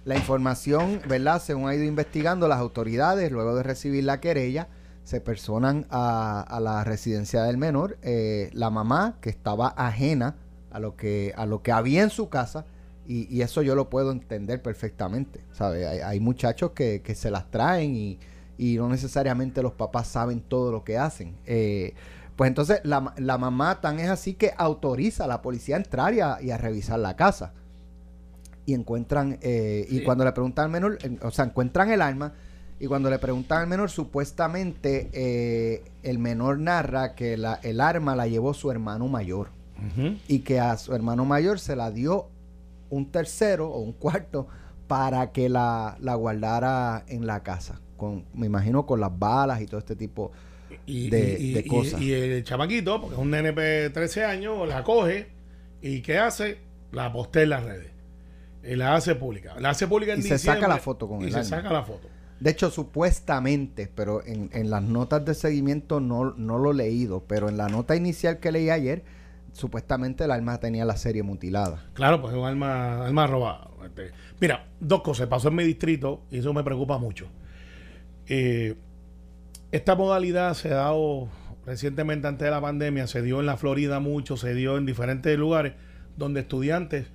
[0.04, 1.42] la información, ¿verdad?
[1.42, 4.68] Según ha ido investigando las autoridades, luego de recibir la querella,
[5.02, 7.98] se personan a, a la residencia del menor.
[8.02, 10.36] Eh, la mamá, que estaba ajena
[10.70, 12.64] a lo que, a lo que había en su casa,
[13.08, 15.40] y, y eso yo lo puedo entender perfectamente.
[15.52, 15.86] ¿sabe?
[15.86, 18.18] Hay, hay muchachos que, que se las traen y,
[18.58, 21.36] y no necesariamente los papás saben todo lo que hacen.
[21.46, 21.94] Eh,
[22.36, 26.12] pues entonces la, la mamá tan es así que autoriza a la policía a entrar
[26.14, 27.52] y a, y a revisar la casa.
[28.66, 30.04] Y encuentran, eh, y Sí.
[30.04, 32.32] cuando le preguntan al menor, en- o sea, encuentran el arma,
[32.80, 38.14] y cuando le preguntan al menor, supuestamente eh, el menor narra que la, el arma
[38.16, 39.48] la llevó su hermano mayor
[40.26, 42.28] y que a su hermano mayor se la dio
[42.90, 44.46] un tercero o un cuarto
[44.88, 47.80] para que la, la guardara en la casa.
[47.96, 50.32] Con, me imagino con las balas y todo este tipo.
[50.86, 52.00] Y, de- y- de y- cosas.
[52.00, 55.26] y el chamaquito, porque es un nene de 13 años, la coge
[55.82, 56.58] y ¿qué hace?
[56.92, 57.90] La postea en las redes.
[58.64, 59.54] Y la hace pública.
[59.60, 61.48] La hace pública en Y se saca la foto con Y el se arma.
[61.50, 62.08] saca la foto.
[62.40, 67.24] De hecho, supuestamente, pero en, en las notas de seguimiento no, no lo he leído,
[67.26, 69.04] pero en la nota inicial que leí ayer,
[69.52, 71.84] supuestamente el arma tenía la serie mutilada.
[71.94, 73.70] Claro, pues es un arma, arma robada.
[73.84, 75.28] Este, Mira, dos cosas.
[75.28, 77.26] Pasó en mi distrito y eso me preocupa mucho.
[78.28, 78.74] Eh,
[79.72, 81.28] esta modalidad se ha dado
[81.64, 85.36] recientemente antes de la pandemia, se dio en la Florida mucho, se dio en diferentes
[85.38, 85.72] lugares
[86.16, 87.06] donde estudiantes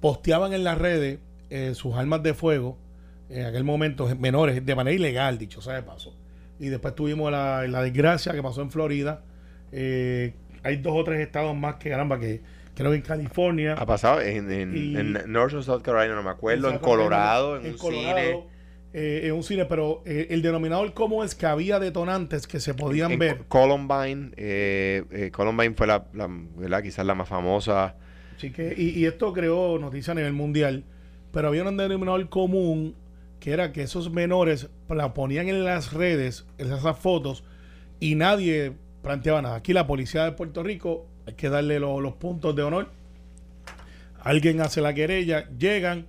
[0.00, 1.20] posteaban en las redes
[1.50, 2.76] eh, sus armas de fuego,
[3.30, 6.14] en aquel momento menores, de manera ilegal, dicho sea de paso.
[6.58, 9.22] Y después tuvimos la, la desgracia que pasó en Florida.
[9.72, 12.40] Eh, hay dos o tres estados más que caramba que
[12.74, 13.74] creo que en California.
[13.78, 17.66] Ha pasado en, en, Y- en North South Carolina, no me acuerdo, en Colorado, en,
[17.66, 18.55] un Colorado, cine.
[18.98, 22.72] Eh, en un cine, pero eh, el denominador común es que había detonantes que se
[22.72, 23.36] podían En ver.
[23.38, 26.02] Co- Columbine, eh, eh, Columbine fue la,
[26.82, 27.94] quizás la más famosa.
[28.38, 30.84] Así que, y, y esto creó noticia a nivel mundial,
[31.30, 32.94] pero había un denominador común
[33.38, 37.44] que era que esos menores la ponían en las redes, en esas fotos,
[38.00, 39.56] y nadie planteaba nada.
[39.56, 42.88] Aquí la policía de Puerto Rico, hay que darle lo- los puntos de honor.
[44.20, 46.06] Alguien hace la querella, llegan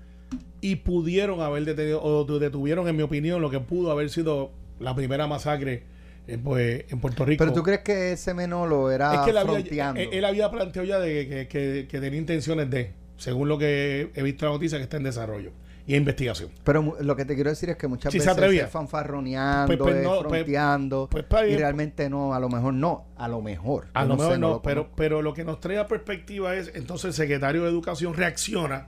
[0.62, 4.96] y pudieron haber detenido, o detuvieron, en mi opinión, lo que pudo haber sido la
[4.96, 5.84] primera masacre
[6.28, 7.42] eh, pues, en Puerto Rico.
[7.44, 10.52] Pero tú crees que ese menor lo era Es que él había, él- él había
[10.52, 14.52] planteado ya de que, que- que tenía intenciones de, según lo que he visto en
[14.52, 15.52] la noticia, que está en desarrollo
[15.86, 16.50] y en investigación.
[16.66, 19.96] Pero lo que te quiero decir es que muchas se veces es fanfarroneando, Pues, pues,
[19.96, 23.88] es no, pues, fronteando, pues, y realmente no, a lo mejor no, a lo mejor.
[23.94, 26.72] A lo mejor sé, no, lo pero, pero lo que nos trae a perspectiva es,
[26.76, 28.88] entonces el secretario de Educación reacciona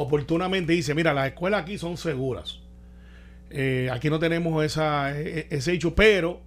[0.00, 2.60] oportunamente dice, mira, las escuelas aquí son seguras.
[3.50, 6.40] Eh, aquí no tenemos esa, e- e- ese hecho, pero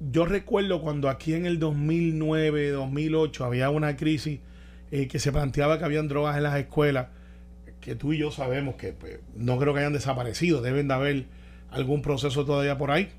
[0.00, 4.40] yo recuerdo cuando aquí en el 2009, 2008 había una crisis
[4.90, 7.08] eh, que se planteaba que habían drogas en las escuelas,
[7.80, 11.24] que tú y yo sabemos que pues, no creo que hayan desaparecido, deben de haber
[11.70, 13.10] algún proceso todavía por ahí.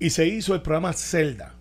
[0.00, 1.54] Y se hizo el programa Celda.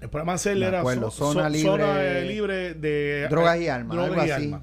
[0.00, 4.12] El programa Celda era acuerdo, zona zo- libre- zona, libre de Drogas y armas, drogas
[4.12, 4.44] algo y así.
[4.44, 4.60] armas.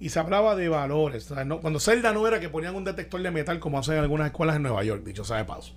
[0.00, 1.30] Y se hablaba de valores.
[1.60, 4.56] cuando Celda no era que ponían un detector de metal como hacen en algunas escuelas
[4.56, 5.74] en Nueva York, dicho sea de paso.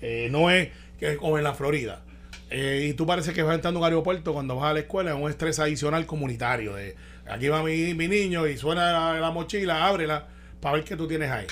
[0.00, 2.02] Eh, no es que como en la Florida.
[2.48, 5.10] Eh, y tú parece que vas entrando a un aeropuerto cuando vas a la escuela
[5.10, 6.74] es un estrés adicional comunitario.
[6.76, 6.94] De
[7.28, 10.28] aquí va mi, mi niño y suena la, la mochila, ábrela
[10.60, 11.46] para ver qué tú tienes ahí.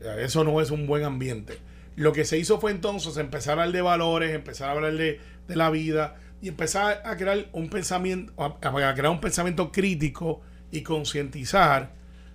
[0.00, 1.58] Eh, Eso no es un buen ambiente.
[1.96, 5.20] Lo que se hizo fue entonces empezar a hablar de valores, empezar a hablar de,
[5.48, 10.82] de la vida y empezar a crear un pensamiento, a crear un pensamiento crítico y
[10.82, 11.92] concientizar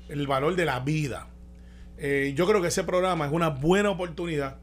[0.09, 1.27] el valor de la vida.
[1.97, 4.57] Eh, yo creo que ese programa es una buena oportunidad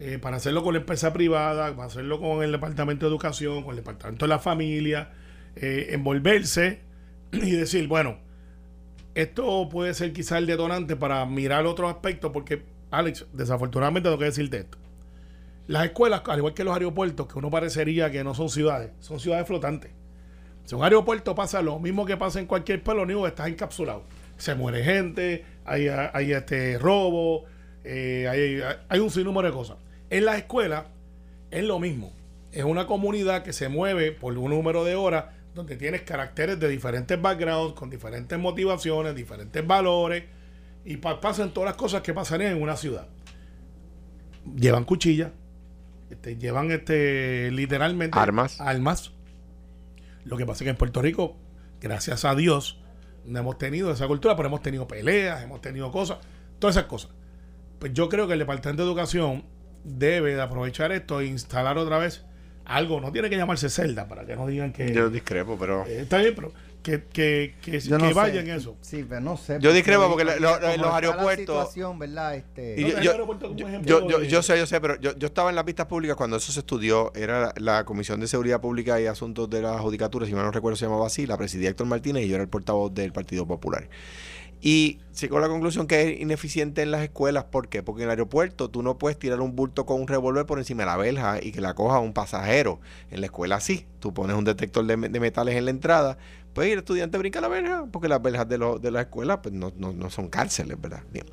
[0.00, 3.70] eh, para hacerlo con la empresa privada, para hacerlo con el Departamento de Educación, con
[3.70, 5.10] el Departamento de la Familia,
[5.56, 6.80] eh, envolverse
[7.32, 8.18] y decir, bueno,
[9.14, 14.26] esto puede ser quizá el detonante para mirar otros aspectos, porque, Alex, desafortunadamente tengo que
[14.26, 14.78] decirte esto.
[15.66, 19.18] Las escuelas, al igual que los aeropuertos, que uno parecería que no son ciudades, son
[19.18, 19.90] ciudades flotantes.
[20.68, 24.02] Si un aeropuerto pasa lo mismo que pasa en cualquier pueblo, único que estás encapsulado.
[24.36, 27.46] Se muere gente, hay, hay este robo,
[27.84, 29.78] eh, hay, hay un sinnúmero de cosas.
[30.10, 30.84] En las escuelas
[31.50, 32.12] es lo mismo.
[32.52, 36.68] Es una comunidad que se mueve por un número de horas donde tienes caracteres de
[36.68, 40.24] diferentes backgrounds, con diferentes motivaciones, diferentes valores,
[40.84, 43.08] y pa- pasan todas las cosas que pasarían en una ciudad.
[44.54, 45.30] Llevan cuchillas,
[46.10, 48.60] este, llevan este literalmente Armas.
[48.60, 49.12] armas.
[50.28, 51.36] Lo que pasa es que en Puerto Rico,
[51.80, 52.80] gracias a Dios,
[53.24, 56.18] no hemos tenido esa cultura, pero hemos tenido peleas, hemos tenido cosas,
[56.58, 57.10] todas esas cosas.
[57.78, 59.44] Pues yo creo que el Departamento de Educación
[59.84, 62.24] debe de aprovechar esto e instalar otra vez
[62.64, 63.00] algo.
[63.00, 64.92] No tiene que llamarse celda para que no digan que.
[64.92, 65.86] Yo discrepo, pero.
[65.86, 66.52] Eh, está bien, pero
[66.88, 68.14] que, que, que, Yo que no sé.
[68.14, 68.76] vaya en eso.
[68.80, 69.58] Sí, pero no sé.
[69.60, 72.34] Yo discrepo porque lo- lo- los aeropuertos- La situación, ¿verdad?
[72.36, 74.80] Este, Y No, yo, yo- aeropuerto yo- ejemplo yo- yo- de- yo sé, yo sé,
[74.80, 77.12] pero yo, yo estaba en las vistas públicas cuando eso se estudió.
[77.14, 80.50] Era la, la Comisión de Seguridad Pública y Asuntos de la Judicatura, si mal no
[80.50, 81.26] recuerdo, se llamaba así.
[81.26, 83.88] La presidía Héctor Martínez y yo era el portavoz del Partido Popular.
[84.60, 87.44] Y llegó a la conclusión que es ineficiente en las escuelas.
[87.44, 87.84] ¿Por qué?
[87.84, 90.82] Porque en el aeropuerto tú no puedes tirar un bulto con un revólver por encima
[90.82, 92.80] de la verja y que la coja un pasajero.
[93.12, 93.86] En la escuela sí.
[94.00, 96.18] Tú pones un detector de, de metales en la entrada.
[96.58, 99.54] Pues el estudiante brinca la verja, porque las verjas de, los de la escuela pues,
[99.54, 101.04] no, no- no son cárceles, ¿verdad?
[101.12, 101.24] Bien.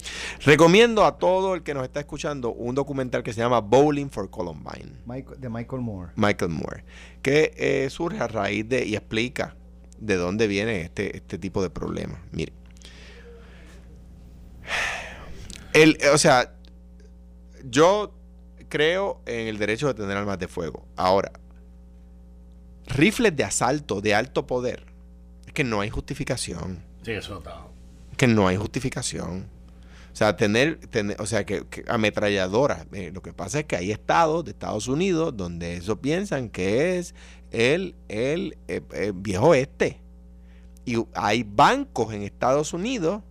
[0.42, 4.30] Recomiendo a todo el que nos está escuchando un documental que se llama Bowling for
[4.30, 4.92] Columbine.
[5.08, 6.12] Michael- de Michael Moore.
[6.16, 6.84] Michael Moore,
[7.24, 9.56] que eh, surge a raíz de y explica
[9.98, 12.22] de dónde viene este, este tipo de problema.
[12.32, 12.54] Mire,
[15.74, 16.54] el, o sea,
[17.64, 18.14] yo
[18.70, 20.86] creo en el derecho de tener armas de fuego.
[20.96, 21.32] Ahora,
[22.86, 24.85] rifles de asalto de alto poder,
[25.56, 27.62] que no hay justificación Sí, eso está.
[28.18, 29.48] que no hay justificación.
[30.14, 32.86] O sea, tener, tener o sea, que, que ametralladoras.
[32.94, 36.98] eh, lo que pasa es que hay estados de Estados Unidos donde eso piensan que
[36.98, 37.14] es
[37.52, 40.00] el, el, eh, eh, viejo este.
[40.86, 43.24] Y hay bancos en Estados Unidos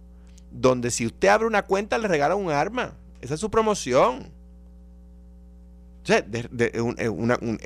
[0.50, 2.94] donde si usted abre una cuenta le regalan un arma.
[3.22, 4.30] Esa es su promoción.
[6.02, 7.58] O sea, de- de- un- una- un-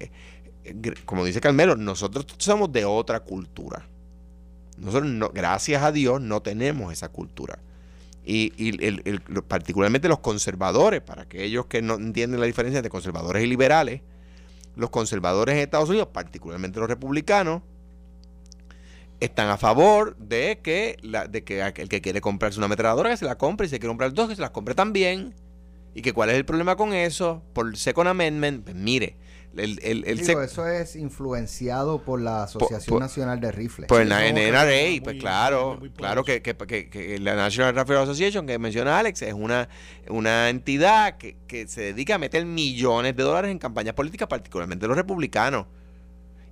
[0.64, 3.84] gr- como dice Carmelo, nosotros somos de otra cultura.
[4.80, 7.58] Nosotros, no, gracias a Dios, no tenemos esa cultura.
[8.24, 13.42] Y, y el- particularmente los conservadores, para aquellos que no entienden la diferencia entre conservadores
[13.42, 14.02] y liberales,
[14.76, 17.62] los conservadores en Estados Unidos, particularmente los republicanos,
[19.20, 23.16] están a favor de que, la, de que el que quiere comprarse una ametralladora que
[23.16, 25.34] se la compre y si quiere comprar dos que se las compre también.
[25.94, 27.42] ¿Y que cuál es el problema con eso?
[27.54, 29.16] Por el Second Amendment, pues mire,
[29.56, 33.88] el, el, el Digo, sec- eso es influenciado por la Asociación por- Nacional de Rifles.
[33.88, 34.62] Pues la NRA,
[35.02, 38.98] pues muy- claro, muy claro que, que- que- que la National Rifle Association que menciona
[38.98, 39.68] Alex es una,
[40.08, 44.86] una entidad que, que se dedica a meter millones de dólares en campañas políticas, particularmente
[44.86, 45.66] los republicanos.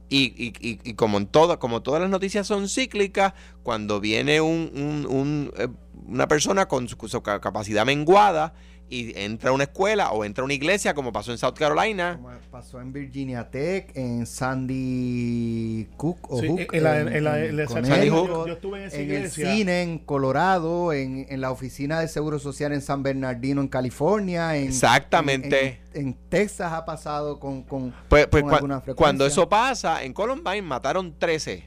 [0.09, 3.33] Y, y- y- y como en todas, como todas las noticias son cíclicas,
[3.65, 5.67] cuando viene un, un- un, eh,
[6.07, 8.55] una persona con su, su ca- capacidad menguada
[8.89, 12.19] y entra a una escuela o entra a una iglesia, como pasó en South Carolina,
[12.23, 17.45] Como pasó en Virginia Tech, en Sandy Cook o Sí, Hook, en la- en la-
[17.45, 18.29] en la- Connecticut, Sandy Hook.
[18.29, 19.53] Yo- yo estuve en esa el iglesia.
[19.55, 24.57] cine en Colorado, en, en la oficina de Seguro Social en San Bernardino, en California,
[24.57, 25.81] en, Exactamente.
[25.95, 28.97] En, en Texas ha pasado con, con Pues, pues con cua- alguna frecuencia.
[29.03, 31.65] cuando eso pasa, en Columbine mataron 13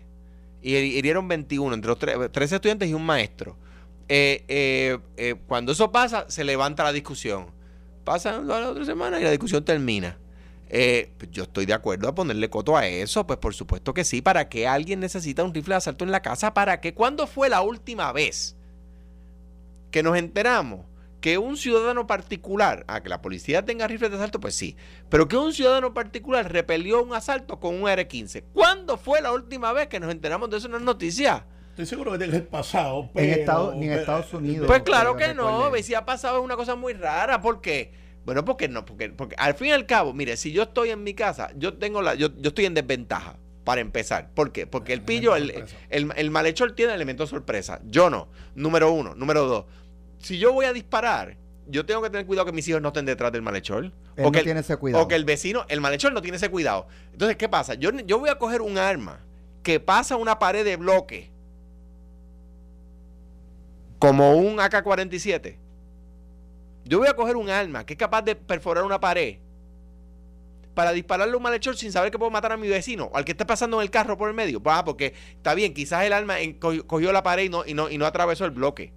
[0.62, 3.56] y hirieron 21, entre los tre- 13 estudiantes y un maestro.
[4.12, 7.48] Eh, eh, eh, cuando eso pasa, se levanta la discusión.
[8.04, 10.18] Pasan la otra semana y la discusión termina.
[10.68, 14.22] Pues yo estoy de acuerdo a ponerle coto a eso, pues por supuesto que sí.
[14.22, 16.54] ¿Para qué alguien necesita un rifle de asalto en la casa?
[16.54, 16.94] ¿Para qué?
[16.94, 18.56] ¿Cuándo fue la última vez
[19.92, 20.86] que nos enteramos
[21.22, 24.76] que un ciudadano particular, a que la policía tenga rifles de asalto, pues sí,
[25.10, 28.44] pero que un ciudadano particular repelió un asalto con un R-15.
[28.54, 31.44] ¿Cuándo fue la última vez que nos enteramos de eso en las noticias?
[31.82, 33.04] Estoy seguro que tiene que ser pasado.
[33.04, 34.68] En pero- Estados- ni en pero- Estados Unidos.
[34.68, 37.94] Pues claro que no, si ha pasado es una cosa muy rara, ¿por qué?
[38.26, 41.04] Bueno, porque no, porque, porque al fin y al cabo, mire, si yo estoy en
[41.04, 44.30] mi casa, yo tengo la, yo, yo estoy en desventaja, para empezar.
[44.34, 44.68] ¿Por qué?
[44.68, 47.80] Porque el pillo, el, Elemento el, el malhechor tiene elementos sorpresa.
[47.86, 48.28] Yo no.
[48.56, 49.16] Número uno.
[49.16, 49.66] Número dos.
[50.18, 51.38] Si yo voy a disparar,
[51.68, 53.86] yo tengo que tener cuidado que mis hijos no estén detrás del malhechor.
[53.86, 55.04] Él o no que el- tiene ese cuidado.
[55.04, 56.88] O que el vecino, el malhechor no tiene ese cuidado.
[57.14, 57.76] Entonces, ¿qué pasa?
[57.76, 59.20] Yo, yo voy a coger un arma
[59.64, 61.32] que pasa una pared de bloque,
[64.00, 65.58] como un AK-47.
[66.86, 69.38] Yo voy a coger un arma que es capaz de perforar una pared
[70.74, 73.34] para dispararle un malhechor sin saber que puedo matar a mi vecino o al que
[73.34, 74.62] está pasando en el carro por el medio.
[74.66, 77.98] Ah, porque está bien, quizás el arma cogió la pared y no, y, no, y
[77.98, 78.94] no atravesó el bloque.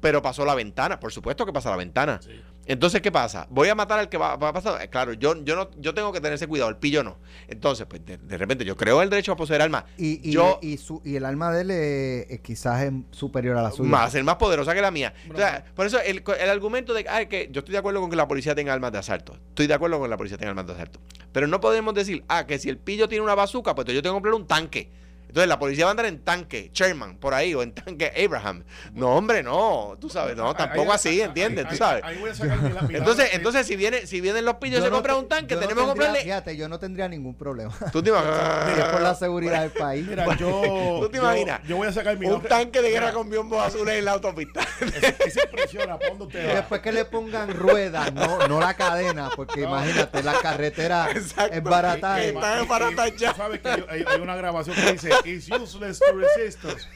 [0.00, 2.20] Pero pasó la ventana, por supuesto que pasa la ventana.
[2.22, 2.30] Sí.
[2.70, 3.48] Entonces, ¿qué pasa?
[3.50, 4.88] Voy a matar al que va, va a pasar.
[4.90, 7.18] Claro, yo, yo, no, yo tengo que tener ese cuidado, el pillo no.
[7.48, 9.84] Entonces, pues de, de repente yo creo el derecho a poseer armas.
[9.98, 13.56] Y, y, yo- y, su, y el alma de él eh, eh, quizás es superior
[13.56, 13.90] a la suya.
[13.90, 15.12] Más, ser más poderosa que la mía.
[15.34, 18.14] O sea, por eso el, el argumento de que yo estoy de acuerdo con que
[18.16, 19.36] la policía tenga armas de asalto.
[19.48, 21.00] Estoy de acuerdo con que la policía tenga armas de asalto.
[21.32, 24.14] Pero no podemos decir, ah, que si el pillo tiene una bazuca, pues yo tengo
[24.14, 24.92] que comprar un tanque.
[25.30, 28.64] Entonces la policía va a andar en tanque, Sherman, por ahí, o en tanque Abraham.
[28.94, 29.96] No, hombre, no.
[30.00, 31.68] Tú sabes, no, tampoco así, ¿entiendes?
[31.68, 32.02] Tú sabes.
[32.04, 34.80] Ahí voy a sacar mi la- mi Entonces, entonces si viene, si vienen los pillos
[34.80, 36.20] y se compran un tanque, tenemos que comprarle.
[36.22, 37.72] Fíjate, yo no tendría ningún problema.
[37.92, 38.76] Tú te imaginas.
[38.78, 40.04] es por la seguridad del país.
[40.06, 41.60] Mira, yo, ¿Tú te imaginas?
[41.68, 44.60] Yo, voy a sacar mi un tanque de guerra con biombos azules en la autopista.
[45.26, 46.54] Esa impresiona, ¿para dónde usted Y va?
[46.54, 52.20] después que le pongan ruedas, no, no la cadena, porque imagínate, la carretera es barata.
[52.22, 53.34] Están baratas ya.
[53.34, 56.88] Sabes que hay una grabación que dice It's useless to resist us.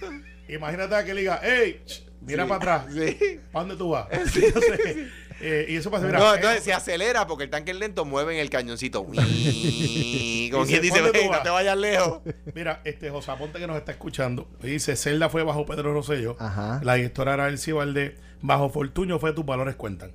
[0.48, 1.82] Imagínate que le diga, hey,
[2.20, 2.94] mira Sí, para atrás.
[2.94, 3.40] Sí.
[3.52, 4.06] ¿Para dónde tú vas?
[4.12, 5.08] Entonces,
[5.40, 6.18] eh, y eso pasa, mira.
[6.18, 9.04] no, eh, entonces se acelera porque el tanque es lento, mueven el cañoncito.
[10.50, 11.42] Como quien dice, "Ven, no vas".
[11.42, 12.20] te vayas lejos.
[12.54, 16.80] Mira, este José Aponte que nos está escuchando, dice, Zelda fue bajo Pedro Rosselló, Ajá.
[16.84, 20.12] la directora era Elsie Valdés, bajo Fortuño fue tus valores cuentan.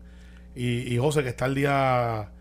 [0.56, 2.32] Y, y José, que está el día,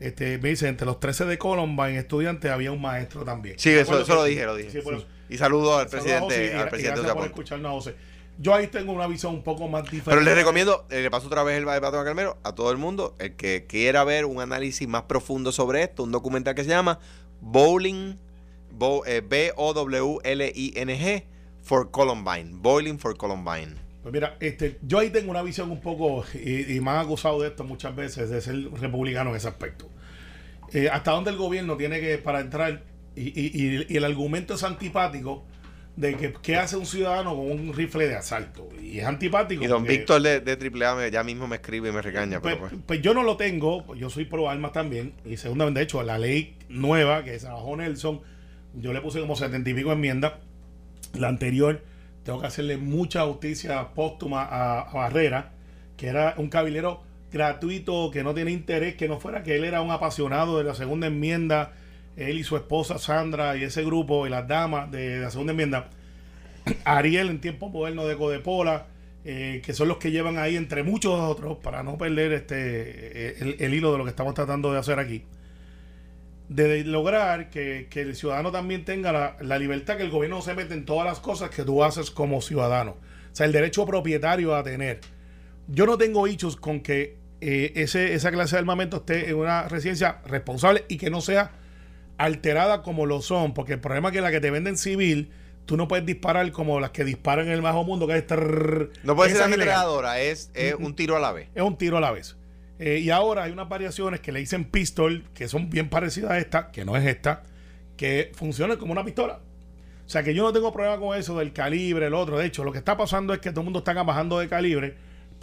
[0.00, 3.58] este, me dice, entre los 13 de Columbine estudiantes había un maestro también.
[3.58, 4.70] Sí, ¿De eso, eso lo dije, lo dije.
[4.70, 5.06] Sí, por eso.
[5.28, 7.96] Y saludo al José presidente, al presidente gracias de por escucharnos José.
[8.38, 10.10] Yo ahí tengo una visión un poco más diferente.
[10.10, 12.78] Pero les recomiendo, eh, le paso otra vez el batón a Calmero, a todo el
[12.78, 16.70] mundo, el que quiera ver un análisis más profundo sobre esto, un documental que se
[16.70, 16.98] llama
[17.40, 18.16] Bowling,
[18.72, 19.22] Bo- eh,
[20.14, 21.24] B-O-W-L-I-N-G,
[21.62, 22.50] for Columbine.
[22.60, 23.74] Bowling for Columbine.
[24.02, 27.40] Pues mira, este, yo ahí tengo una visión un poco, y, y me han acusado
[27.40, 29.88] de esto muchas veces, de ser republicano en ese aspecto.
[30.72, 32.82] Eh, hasta dónde el gobierno tiene que, para entrar,
[33.16, 35.44] y, y- el argumento es antipático
[35.96, 38.68] de que qué hace un ciudadano con un rifle de asalto.
[38.82, 39.62] Y es antipático.
[39.62, 40.52] Y don porque, Víctor de, de
[40.84, 42.40] AAA ya mismo me escribe y me regaña.
[42.40, 42.82] Pues, Pero pues.
[42.84, 45.12] pues yo no lo tengo, pues yo soy pro armas también.
[45.24, 48.20] Y segundamente, de hecho, la ley nueva que se bajó Nelson,
[48.74, 50.32] yo le puse como setenta y pico enmiendas.
[51.14, 51.80] La anterior,
[52.24, 55.52] tengo que hacerle mucha justicia póstuma a, a Barrera,
[55.96, 59.80] que era un cabilero gratuito, que no tiene interés, que no fuera que él era
[59.80, 61.72] un apasionado de la segunda enmienda,
[62.16, 65.90] él y su esposa Sandra y ese grupo y las damas de la segunda enmienda.
[66.84, 68.86] Ariel en tiempo moderno de Codepola,
[69.24, 73.36] eh, que son los que llevan ahí entre muchos otros, para no perder este eh,
[73.40, 75.24] el, el hilo de lo que estamos tratando de hacer aquí,
[76.48, 80.42] de lograr que, que el ciudadano también tenga la, la libertad, que el gobierno no
[80.42, 82.92] se mete en todas las cosas que tú haces como ciudadano.
[82.92, 85.00] O sea, el derecho propietario a tener.
[85.66, 89.68] Yo no tengo hechos con que eh, ese, esa clase de armamento esté en una
[89.68, 91.52] residencia responsable y que no sea
[92.18, 95.30] alterada como lo son, porque el problema es que la que te venden civil,
[95.66, 98.90] tú no puedes disparar como las que disparan en el bajo mundo, que es trrr,
[99.02, 99.54] No puede ser ilegal.
[99.54, 101.48] ametralladora, es, es un tiro a la vez.
[101.54, 102.36] Es un tiro a la vez.
[102.78, 106.38] Eh, y ahora hay unas variaciones que le dicen pistol, que son bien parecidas a
[106.38, 107.42] esta, que no es esta,
[107.96, 109.40] que funcionan como una pistola.
[110.04, 112.36] O sea que yo no tengo problema con eso del calibre, el otro.
[112.36, 114.94] De hecho, lo que está pasando es que todo el mundo está bajando de calibre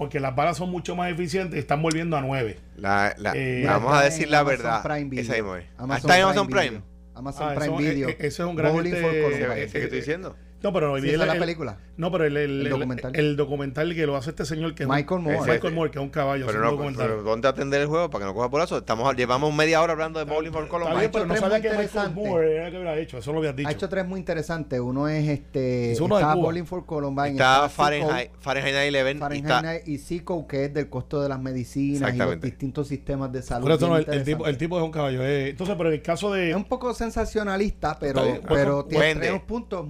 [0.01, 2.57] porque las balas son mucho más eficientes y están volviendo a 9.
[2.75, 4.81] La- la- Eh, vamos a decir la Amazon verdad.
[4.81, 5.21] Prime Video.
[5.23, 5.65] Esa misma es.
[5.77, 6.69] Amazon está en Amazon Prime Prime.
[6.79, 6.91] Video.
[7.13, 8.09] Amazon Ah, Prime eso- Video.
[8.09, 9.61] eh, ese es un gran este- for Ese- Columbine.
[9.63, 10.35] ese que estoy diciendo.
[10.63, 11.77] No, pero Sí, vi esa es la el- película.
[11.97, 13.15] No, pero el, el- El el- documental.
[13.15, 15.39] el documental que lo hace este señor que es un- Michael Moore.
[15.39, 16.45] Michael Ese- Moore, que es un caballo.
[16.47, 18.77] Pero un no, pero a atender el juego para que no coja por eso.
[18.77, 20.99] Estamos, llevamos media hora hablando de Bowling for Columbine.
[20.99, 22.11] bien, pero no sabía que Michael.
[22.13, 23.17] Moore era que hubiera hecho.
[23.17, 23.69] Eso lo habías dicho.
[23.69, 24.79] Ha hecho tres muy interesantes.
[24.79, 25.91] Uno es este.
[25.93, 26.35] Es uno de está.
[26.35, 27.31] Bowling for Columbine.
[27.31, 31.29] Está Fahrenheit, Fahrenheit 9-11 y Fahrenheit está, 9 y Zico, que es del costo de
[31.29, 32.47] las medicinas y los Exactamente.
[32.47, 33.67] distintos sistemas de salud.
[33.67, 35.23] No, bien el, el tipo, el tipo es un caballo.
[35.23, 35.49] eh.
[35.49, 36.51] Entonces, pero en el caso de.
[36.51, 39.85] Es un poco sensacionalista, pero, pero tiene tres puntos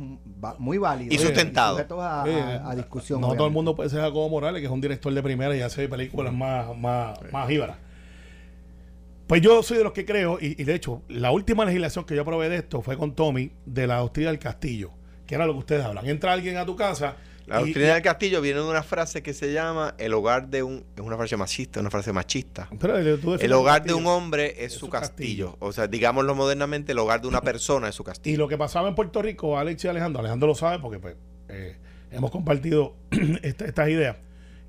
[0.61, 1.13] muy válidos.
[1.13, 1.77] Y sustentado.
[1.77, 3.19] a, eh, a- a discusión.
[3.19, 5.61] No todo el mundo puede ser Jacobo Morales, que es un director de primera y
[5.61, 7.77] hace películas más, más, más jíbaras.
[9.27, 12.15] Pues yo soy de los que creo, y, y de hecho, la última legislación que
[12.15, 14.91] yo aprobé de esto fue con Tommy de la doctrina del castillo,
[15.25, 16.05] que era lo que ustedes hablan.
[16.07, 17.15] Entra alguien a tu casa.
[17.47, 20.63] La y- doctrina del castillo viene de una frase que se llama el hogar de
[20.63, 20.83] un...
[20.95, 22.69] Es una frase machista, una frase machista.
[22.79, 25.55] Pero, El hogar de un hombre es, su castillo.
[25.59, 28.37] O sea, digámoslo modernamente, el hogar de una persona es su Y castillo.
[28.37, 31.15] lo que pasaba en Puerto Rico, Alex y Alejandro, Alejandro lo sabe porque pues,
[31.49, 31.77] eh,
[32.11, 32.95] hemos compartido
[33.41, 34.17] esta- estas ideas,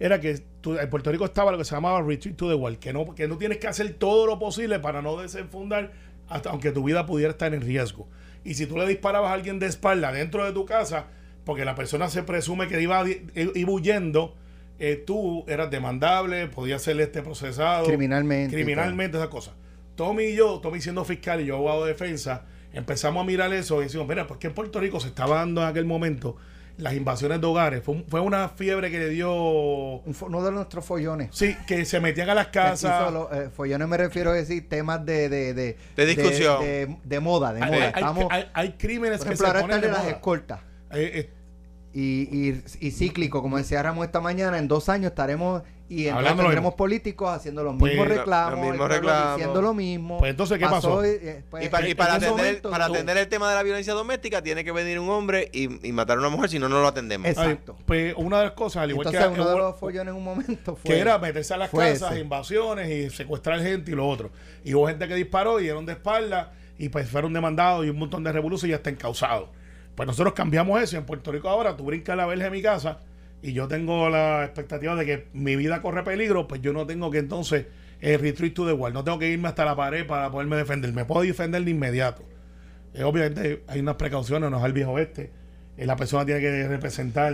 [0.00, 2.78] era que tú- en Puerto Rico estaba lo que se llamaba retreat to the wall,
[2.78, 5.92] que no, que no tienes que hacer todo lo posible para no desenfundar,
[6.28, 8.08] hasta, aunque tu vida pudiera estar en riesgo.
[8.44, 11.06] Y si tú le disparabas a alguien de espalda dentro de tu casa,
[11.44, 14.34] porque la persona se presume que iba, iba huyendo,
[14.78, 18.54] eh, tú eras demandable, podías ser este procesado Criminalmente.
[18.54, 19.54] criminalmente esas cosas.
[19.96, 23.80] Tommy y yo, Tommy siendo fiscal y yo abogado de defensa, empezamos a mirar eso
[23.80, 26.36] y decimos, mira, ¿por qué en Puerto Rico se estaba dando en aquel momento
[26.78, 27.82] las invasiones de hogares?
[27.84, 29.30] Fue, un- fue una fiebre que le dio...
[29.34, 31.28] Uno de nuestros follones.
[31.32, 33.04] Sí, que se metían a las casas.
[33.04, 36.60] solo, eh, follones me refiero a decir temas de, de, de, De discusión.
[36.62, 37.82] De, de- de moda, de Hay, moda.
[37.84, 40.02] hay- Estamos, hay- hay crímenes por que ejemplo, se ahora ponen están de de las
[40.04, 40.12] moda.
[40.16, 40.60] escoltas.
[40.94, 41.30] Eh, eh,
[41.94, 46.36] Y, y, y cíclico, como decía Ramos esta mañana, en dos años estaremos Y entonces
[46.38, 49.36] tendremos políticos haciendo los Pues, mismos lo- reclamos, los mismos reclamos.
[49.36, 50.18] diciendo lo mismo.
[50.18, 51.04] Pues, entonces, ¿qué pasó?
[51.04, 53.92] eh, pues, Y para, y atender, momento, para tú- atender el tema de la violencia
[53.92, 56.80] doméstica tiene que venir un hombre y, y matar a una mujer, si no, no
[56.80, 57.26] lo atendemos.
[57.26, 57.76] Ay, Exacto.
[57.84, 60.24] pues una de las cosas, al igual Entonces que, uno de los follones en un
[60.24, 62.20] momento fue que era meterse a las casas, ese.
[62.20, 64.30] invasiones y secuestrar gente y lo otro.
[64.64, 67.98] Y hubo gente que disparó y dieron de espalda y pues fueron demandados y un
[67.98, 69.50] montón de revoluciones y ya está encausado.
[69.94, 73.00] Pues nosotros cambiamos eso en Puerto Rico ahora tú brincas la verja de mi casa
[73.42, 77.10] y yo tengo la expectativa de que mi vida corre peligro, pues yo no tengo
[77.10, 77.66] que entonces
[78.00, 80.92] eh, retreat to the wall, no tengo que irme hasta la pared para poderme defender,
[80.92, 82.22] me puedo defender de inmediato.
[82.94, 85.30] Eh, obviamente hay unas precauciones, no es el viejo oeste.
[85.76, 87.32] Eh, la persona tiene que representar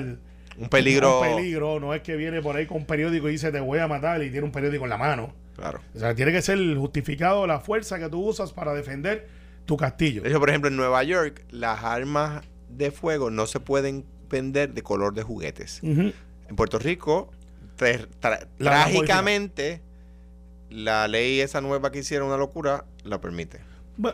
[0.57, 1.21] Un peligro.
[1.21, 3.79] un peligro, no es que viene por ahí con un periódico y dice te voy
[3.79, 5.33] a matar y tiene un periódico en la mano.
[5.57, 5.81] Claro.
[5.95, 9.29] O sea, tiene que ser justificado la fuerza que tú usas para defender
[9.69, 10.23] tu castillo.
[10.23, 14.73] De hecho, por ejemplo, en Nueva York, las armas de fuego no se pueden vender
[14.73, 15.81] de color de juguetes.
[15.83, 17.31] En Puerto Rico,
[17.79, 19.83] La- trágicamente,
[20.71, 23.61] la ley esa nueva que hicieron, una locura, la permite.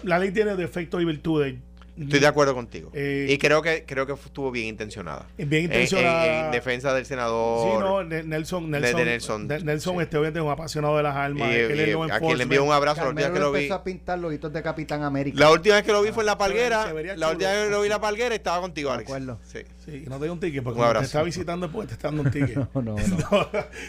[0.03, 1.55] La ley tiene defectos y virtudes.
[1.97, 2.91] Estoy de acuerdo contigo.
[2.93, 5.27] Eh, y creo que creo que estuvo bien intencionada.
[5.39, 6.27] Bien En- intencionada.
[6.41, 7.71] En, en defensa del senador.
[7.73, 10.03] Sí, no, Ne- Nelson, de- Nelson, de Nelson, Ne- Nelson sí.
[10.03, 11.49] este obviamente es un apasionado de las armas.
[11.51, 13.41] Y- él es y law a quien le envío un abrazo la última vez que
[13.41, 13.59] lo vi.
[13.61, 15.39] empezó a pintar los hitos de Capitán América.
[15.39, 16.93] La última vez que lo vi fue en la Se palguera.
[17.17, 19.09] La última vez que lo vi en la palguera estaba contigo, De Alex.
[19.11, 19.39] acuerdo.
[19.45, 19.59] Sí.
[19.85, 21.05] Sí, y no te dio un ticket porque Un cuando te abrazo.
[21.19, 22.57] está visitando pues te está dando un ticket.
[22.57, 22.97] No, no, no.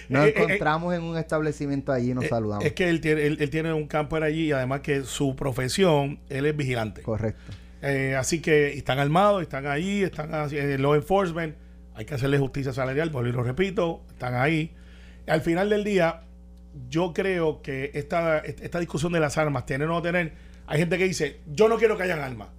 [0.10, 2.66] No, Nos eh, eh, encontramos en un establecimiento allí y nos eh, saludamos.
[2.66, 6.20] Es que él tiene, él, él tiene un campo allí y además que su profesión,
[6.30, 7.02] él es vigilante.
[7.02, 7.42] Correcto.
[7.82, 11.56] Eh, así que están armados, están ahí, están en law enforcement,
[11.94, 14.74] hay que hacerle justicia salarial, por lo repito, están ahí.
[15.28, 16.24] Al final del día,
[16.90, 20.34] yo creo que esta, esta discusión de las armas, tener o no tener,
[20.68, 22.50] hay gente que dice, yo no quiero que hayan armas.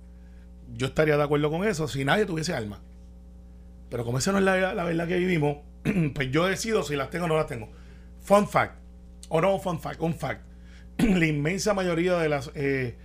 [0.75, 2.81] Yo estaría de acuerdo con eso si nadie tuviese armas.
[3.91, 5.59] Pero como esa no es la, la verdad que vivimos,
[6.15, 7.71] pues yo decido si las tengo o no las tengo.
[8.21, 8.77] Fun fact,
[9.29, 10.43] o no fun fact, un fact.
[10.99, 12.97] la inmensa mayoría de las eh,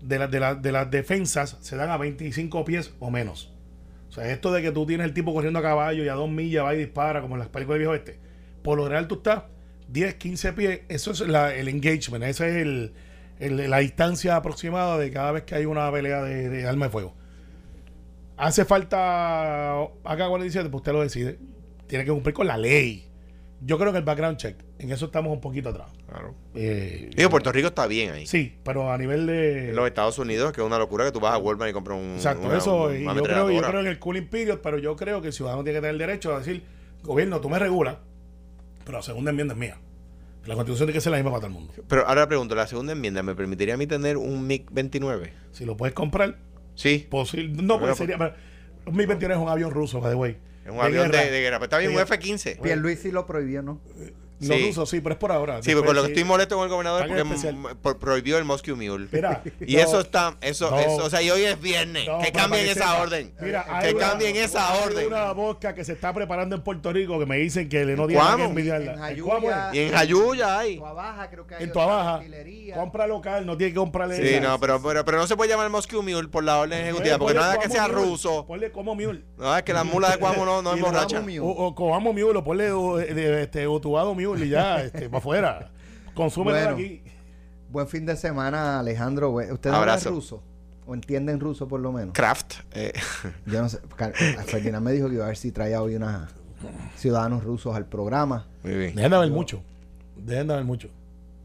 [0.00, 3.52] de, las de, de las defensas se dan a 25 pies o menos.
[4.08, 6.30] O sea, esto de que tú tienes el tipo corriendo a caballo y a dos
[6.30, 8.18] millas va y dispara, como en las películas de viejo este.
[8.62, 9.42] Por lo general tú estás
[9.88, 10.80] 10, 15 pies.
[10.88, 12.24] Eso es la- el engagement.
[12.24, 12.92] Esa es el,
[13.38, 16.92] el- la distancia aproximada de cada vez que hay una pelea de, de arma de
[16.92, 17.14] fuego.
[18.36, 21.38] Hace falta acá 47, pues usted lo decide.
[21.86, 23.06] Tiene que cumplir con la ley.
[23.62, 25.86] Yo creo que el background check, en eso estamos un poquito atrás.
[26.08, 26.34] Claro.
[26.54, 28.26] Eh, Digo, Puerto Rico está bien ahí.
[28.26, 29.70] Sí, pero a nivel de...
[29.70, 31.98] En los Estados Unidos, que es una locura que tú vas a Walmart y compras
[31.98, 32.14] un.
[32.16, 35.22] Exacto, una- eso, una yo, creo, yo creo en el cooling period, pero yo creo
[35.22, 36.62] que el ciudadano tiene que tener el derecho a decir,
[37.02, 37.96] gobierno, tú me regulas,
[38.84, 39.78] pero la segunda enmienda es mía.
[40.44, 41.72] La constitución tiene que ser la misma para todo el mundo.
[41.88, 45.32] Pero ahora pregunto, ¿la segunda enmienda me permitiría a mí tener un MiG 29?
[45.52, 46.36] Si lo puedes comprar,
[46.74, 47.06] Sí.
[47.10, 47.48] posible.
[47.62, 48.18] No, porque Bueno, sería.
[48.18, 48.34] pero
[48.84, 50.36] Un Mi-21 es un avión ruso, by the way.
[50.66, 51.58] Es un avión de, de guerra.
[51.58, 52.16] Pero está bien, De un guerra.
[52.16, 52.60] F-15.
[52.60, 53.80] Pierluisi lo prohibió, ¿no?
[54.38, 54.66] Los Sí.
[54.66, 55.62] rusos, sí, pero es por ahora.
[55.62, 58.44] Sí, Después por lo que estoy molesto con el gobernador es porque por- prohibió el
[58.44, 59.08] Moscow Mule.
[59.10, 60.78] Mira, y no, eso está, eso, no.
[60.78, 62.06] eso, o sea, y hoy es viernes.
[62.06, 63.32] no, que cambien esa orden.
[63.40, 65.06] Mira, hay que una- cambien esa hay orden.
[65.06, 68.06] una vodka que se está preparando en Puerto Rico que me dicen que le no
[68.06, 68.92] tiene que envidiarla.
[68.92, 69.56] En ¿En Jayuya- Cuamo es?
[69.74, 70.72] Y en Jayuya hay.
[70.74, 72.20] En Tuabaja creo que hay En Tuabaja.
[72.74, 74.16] Compra local, no tiene que comprarle.
[74.16, 77.16] Sí, no, pero, pero, pero no se puede llamar Moscow Mule por la orden ejecutiva,
[77.18, 78.44] porque es que sea ruso.
[78.46, 79.22] Ponle como mule.
[79.38, 81.22] No es que las mulas de Cuamo no, no emborrachan.
[81.22, 81.40] Mule.
[81.40, 85.70] O, Coamo Mule, o ponle o, de, de- este, Mule y ya, este, para afuera.
[86.14, 86.70] Consúmelo Bueno.
[86.74, 87.02] aquí.
[87.70, 89.30] Buen fin de semana, Alejandro.
[89.30, 89.50] güey.
[89.50, 90.10] ¿Ustedes hablan Abrazo.
[90.10, 90.42] ruso?
[90.86, 92.14] ¿O entienden ruso por lo menos?
[92.14, 92.54] Kraft.
[92.72, 92.92] eh,
[93.46, 93.78] Yo no sé.
[93.96, 96.30] Car- Ferdinand me dijo que iba a ver si traía hoy unos
[96.96, 98.46] ciudadanos rusos al programa.
[98.62, 98.94] muy bien.
[98.94, 99.62] Dejen de haber mucho.
[100.16, 100.88] Dejen de haber mucho.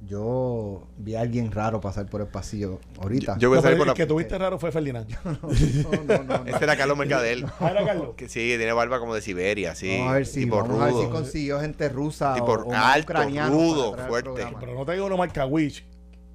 [0.08, 3.38] Yo vi a alguien raro pasar por el pasillo ahorita.
[3.38, 4.08] Yo voy a salir por el que la.
[4.08, 5.08] tuviste raro fue Ferdinand.
[5.24, 6.45] no, no, no, no.
[6.45, 7.45] Este era Carlos Mercadel.
[7.60, 8.16] Ah, era Carlos.
[8.16, 9.95] Que sí, tiene barba como de Siberia, sí.
[9.97, 11.10] Vamos a ver si, tipo vamos a ver si rudo.
[11.12, 14.47] consiguió gente rusa Tipo o, o alto, ucraniano rudo, fuerte.
[14.60, 15.86] Pero no te digo no marca Wish.